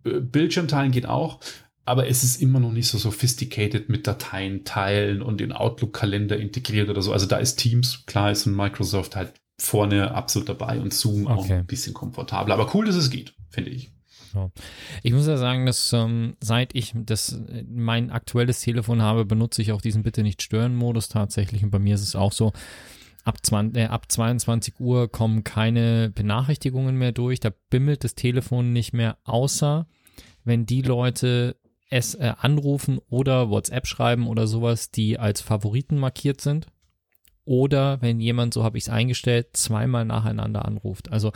[0.04, 1.40] Äh, Bildschirmteilen geht auch,
[1.84, 6.88] aber es ist immer noch nicht so sophisticated mit Dateien teilen und in Outlook-Kalender integriert
[6.88, 7.12] oder so.
[7.12, 11.44] Also da ist Teams, klar ist und Microsoft halt vorne absolut dabei und Zoom auch
[11.44, 11.54] Okay.
[11.54, 12.54] ein bisschen komfortabler.
[12.54, 13.92] Aber cool, dass es geht, finde ich.
[15.02, 19.72] Ich muss ja sagen, dass ähm, seit ich das mein aktuelles Telefon habe, benutze ich
[19.72, 21.62] auch diesen Bitte nicht stören Modus tatsächlich.
[21.62, 22.52] Und bei mir ist es auch so.
[23.24, 28.72] ab, 20, äh, ab 22 Uhr kommen keine Benachrichtigungen mehr durch, da bimmelt das Telefon
[28.72, 29.86] nicht mehr, außer
[30.44, 31.56] wenn die Leute
[31.90, 36.66] es äh, anrufen oder WhatsApp schreiben oder sowas, die als Favoriten markiert sind.
[37.44, 41.10] Oder wenn jemand, so habe ich es eingestellt, zweimal nacheinander anruft.
[41.10, 41.32] Also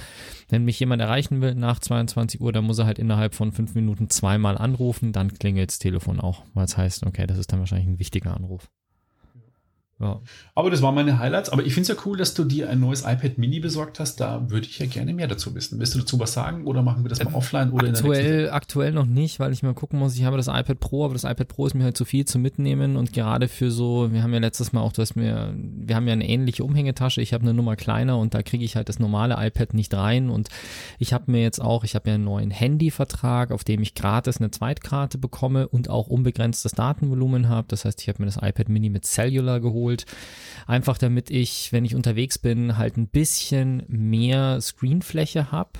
[0.49, 3.75] wenn mich jemand erreichen will nach 22 Uhr, dann muss er halt innerhalb von fünf
[3.75, 7.61] Minuten zweimal anrufen, dann klingelt das Telefon auch, weil es heißt, okay, das ist dann
[7.61, 8.69] wahrscheinlich ein wichtiger Anruf.
[10.01, 10.21] Ja.
[10.57, 11.51] Aber das waren meine Highlights.
[11.51, 14.21] Aber ich finde es ja cool, dass du dir ein neues iPad Mini besorgt hast.
[14.21, 15.79] Da würde ich ja gerne mehr dazu wissen.
[15.79, 18.93] Willst du dazu was sagen oder machen wir das mal ähm, offline oder aktuell, aktuell
[18.93, 20.17] noch nicht, weil ich mal gucken muss.
[20.17, 22.39] Ich habe das iPad Pro, aber das iPad Pro ist mir halt zu viel zu
[22.39, 25.95] mitnehmen und gerade für so, wir haben ja letztes Mal auch, du hast mir, wir
[25.95, 27.23] haben ja eine ähnliche Umhängetasche.
[27.23, 30.29] Ich habe eine Nummer kleiner und da kriege ich halt das normale iPad nicht rein
[30.29, 30.49] und
[30.99, 34.39] ich habe mir jetzt auch, ich habe ja einen neuen Handyvertrag, auf dem ich gratis
[34.39, 37.69] eine Zweitkarte bekomme und auch unbegrenztes Datenvolumen habe.
[37.69, 40.07] Das heißt, ich habe mir das iPad Mini mit Cellular geholt geholt.
[40.67, 45.73] Einfach damit ich, wenn ich unterwegs bin, halt ein bisschen mehr Screenfläche habe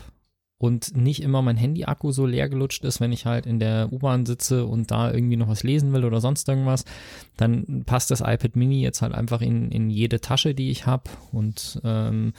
[0.59, 4.27] und nicht immer mein Handy-Akku so leer gelutscht ist, wenn ich halt in der U-Bahn
[4.27, 6.85] sitze und da irgendwie noch was lesen will oder sonst irgendwas,
[7.37, 11.05] dann passt das iPad Mini jetzt halt einfach in, in jede Tasche, die ich habe
[11.33, 12.35] und ähm,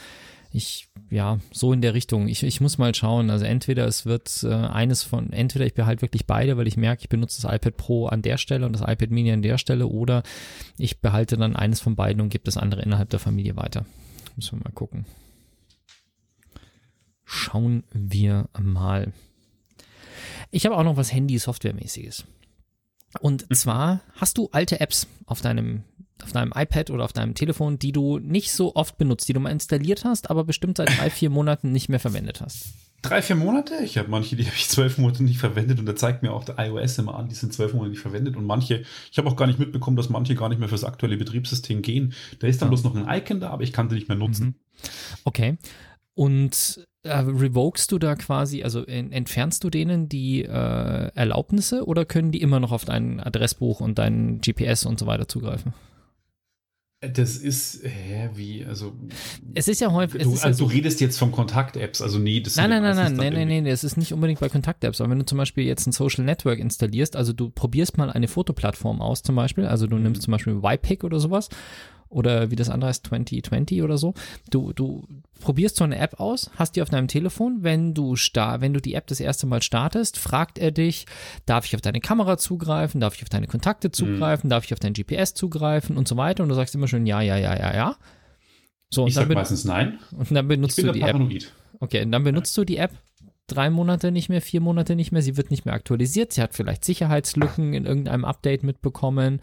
[0.56, 2.30] ich, ja, so in der Richtung.
[2.30, 3.30] Ich, ich muss mal schauen.
[3.30, 7.02] Also entweder es wird äh, eines von, entweder ich behalte wirklich beide, weil ich merke,
[7.02, 9.88] ich benutze das iPad Pro an der Stelle und das iPad Mini an der Stelle,
[9.88, 10.24] oder
[10.78, 13.86] ich behalte dann eines von beiden und gebe das andere innerhalb der Familie weiter.
[14.38, 15.06] Müssen wir mal gucken.
[17.26, 19.12] Schauen wir mal.
[20.52, 22.24] Ich habe auch noch was Handy-Software-mäßiges.
[23.20, 23.56] Und mhm.
[23.56, 25.84] zwar hast du alte Apps auf deinem
[26.24, 29.40] auf deinem iPad oder auf deinem Telefon, die du nicht so oft benutzt, die du
[29.40, 32.74] mal installiert hast, aber bestimmt seit drei, vier Monaten nicht mehr verwendet hast.
[33.02, 33.76] Drei, vier Monate?
[33.84, 36.44] Ich habe manche, die habe ich zwölf Monate nicht verwendet und da zeigt mir auch
[36.44, 39.36] der iOS immer an, die sind zwölf Monate nicht verwendet und manche, ich habe auch
[39.36, 42.14] gar nicht mitbekommen, dass manche gar nicht mehr fürs aktuelle Betriebssystem gehen.
[42.40, 42.70] Da ist dann ja.
[42.72, 44.46] bloß noch ein Icon da, aber ich kann sie nicht mehr nutzen.
[44.46, 44.56] Mhm.
[45.24, 45.58] Okay.
[46.16, 52.06] Und äh, revokest du da quasi, also in, entfernst du denen die äh, Erlaubnisse oder
[52.06, 55.74] können die immer noch auf dein Adressbuch und dein GPS und so weiter zugreifen?
[57.02, 58.94] Das ist, hä, wie, also.
[59.54, 60.24] Es ist ja häufig.
[60.24, 62.96] Du, also, ja so, du redest jetzt von Kontakt-Apps, also nee, das Nein, nein, nein,
[62.96, 65.66] nein, nein, nein, nein, das ist nicht unbedingt bei Kontakt-Apps, aber wenn du zum Beispiel
[65.66, 69.88] jetzt ein Social Network installierst, also du probierst mal eine Fotoplattform aus, zum Beispiel, also
[69.88, 71.50] du nimmst zum Beispiel YPic oder sowas
[72.16, 74.14] oder wie das andere heißt, 2020 oder so.
[74.50, 75.06] Du, du
[75.42, 77.58] probierst so eine App aus, hast die auf deinem Telefon.
[77.62, 81.06] Wenn du, star wenn du die App das erste Mal startest, fragt er dich,
[81.46, 83.94] darf ich auf deine Kamera zugreifen, darf ich auf deine Kontakte mhm.
[83.94, 84.50] zugreifen, mhm.
[84.50, 86.44] darf ich auf dein GPS zugreifen und so weiter.
[86.44, 87.96] Und du sagst immer schön ja, ja, ja, ja, ja.
[88.90, 90.00] So, ich sag meistens nein.
[90.12, 91.44] Und dann benutzt du die paranoid.
[91.44, 91.52] App.
[91.82, 92.62] Okay, und dann benutzt ja.
[92.62, 92.92] du die App
[93.48, 95.22] drei Monate nicht mehr, vier Monate nicht mehr.
[95.22, 96.32] Sie wird nicht mehr aktualisiert.
[96.32, 99.42] Sie hat vielleicht Sicherheitslücken in irgendeinem Update mitbekommen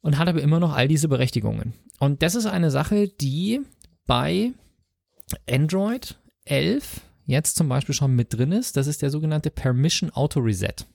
[0.00, 1.74] und hat aber immer noch all diese Berechtigungen.
[1.98, 3.60] Und das ist eine Sache, die
[4.06, 4.52] bei
[5.48, 8.76] Android 11 jetzt zum Beispiel schon mit drin ist.
[8.76, 10.86] Das ist der sogenannte Permission Auto Reset.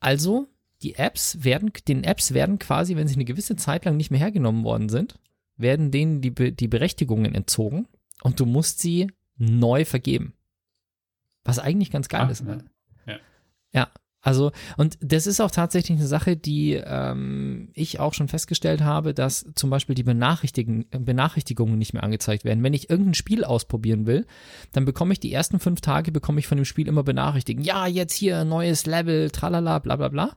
[0.00, 0.48] Also
[0.82, 4.20] die Apps werden, den Apps werden quasi, wenn sie eine gewisse Zeit lang nicht mehr
[4.20, 5.18] hergenommen worden sind,
[5.56, 7.86] werden denen die, die Berechtigungen entzogen
[8.22, 10.34] und du musst sie neu vergeben.
[11.44, 12.44] Was eigentlich ganz geil Ach, ist.
[12.44, 12.64] Ne?
[13.06, 13.18] Ja.
[13.72, 13.90] ja,
[14.24, 19.14] also, und das ist auch tatsächlich eine Sache, die ähm, ich auch schon festgestellt habe,
[19.14, 22.62] dass zum Beispiel die Benachrichtigen, Benachrichtigungen nicht mehr angezeigt werden.
[22.62, 24.24] Wenn ich irgendein Spiel ausprobieren will,
[24.70, 27.64] dann bekomme ich die ersten fünf Tage, bekomme ich von dem Spiel immer Benachrichtigen.
[27.64, 30.36] Ja, jetzt hier neues Level, tralala, bla bla bla.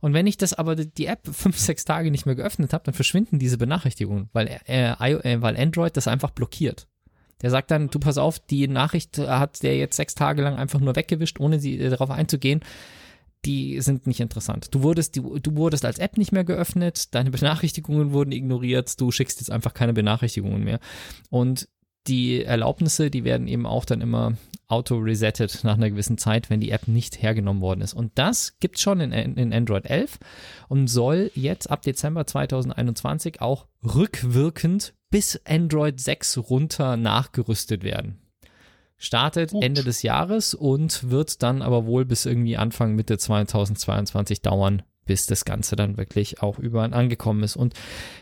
[0.00, 2.94] Und wenn ich das aber die App fünf, sechs Tage nicht mehr geöffnet habe, dann
[2.94, 6.88] verschwinden diese Benachrichtigungen, weil, äh, äh, weil Android das einfach blockiert.
[7.42, 10.80] Der sagt dann, du pass auf, die Nachricht hat der jetzt sechs Tage lang einfach
[10.80, 12.60] nur weggewischt, ohne sie äh, darauf einzugehen
[13.44, 14.68] die sind nicht interessant.
[14.70, 19.10] Du wurdest, du, du wurdest als App nicht mehr geöffnet, deine Benachrichtigungen wurden ignoriert, du
[19.10, 20.80] schickst jetzt einfach keine Benachrichtigungen mehr.
[21.30, 21.68] Und
[22.06, 24.34] die Erlaubnisse, die werden eben auch dann immer
[24.66, 27.94] auto-resettet nach einer gewissen Zeit, wenn die App nicht hergenommen worden ist.
[27.94, 30.18] Und das gibt es schon in, in Android 11
[30.68, 38.23] und soll jetzt ab Dezember 2021 auch rückwirkend bis Android 6 runter nachgerüstet werden
[38.96, 39.62] startet Gut.
[39.62, 45.26] Ende des Jahres und wird dann aber wohl bis irgendwie Anfang Mitte 2022 dauern, bis
[45.26, 47.56] das Ganze dann wirklich auch überall angekommen ist.
[47.56, 47.74] Und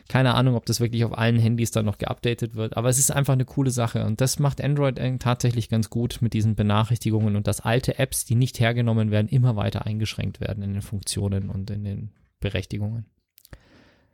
[0.08, 3.10] keine Ahnung, ob das wirklich auf allen Handys dann noch geupdatet wird, aber es ist
[3.10, 7.46] einfach eine coole Sache und das macht Android tatsächlich ganz gut mit diesen Benachrichtigungen und
[7.46, 11.70] dass alte Apps, die nicht hergenommen werden, immer weiter eingeschränkt werden in den Funktionen und
[11.70, 12.10] in den
[12.40, 13.06] Berechtigungen.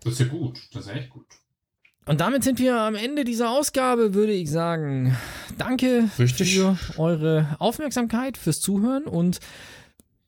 [0.01, 1.27] Das ist ja gut, das ist echt gut.
[2.09, 5.15] Und damit sind wir am Ende dieser Ausgabe, würde ich sagen.
[5.59, 6.59] Danke Richtig.
[6.59, 9.41] für eure Aufmerksamkeit, fürs Zuhören und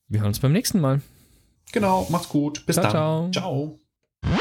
[0.07, 1.01] wir hören uns beim nächsten Mal.
[1.73, 2.67] Genau, macht's gut.
[2.67, 3.33] Bis ciao, dann.
[3.33, 3.79] Ciao.
[4.23, 4.41] ciao.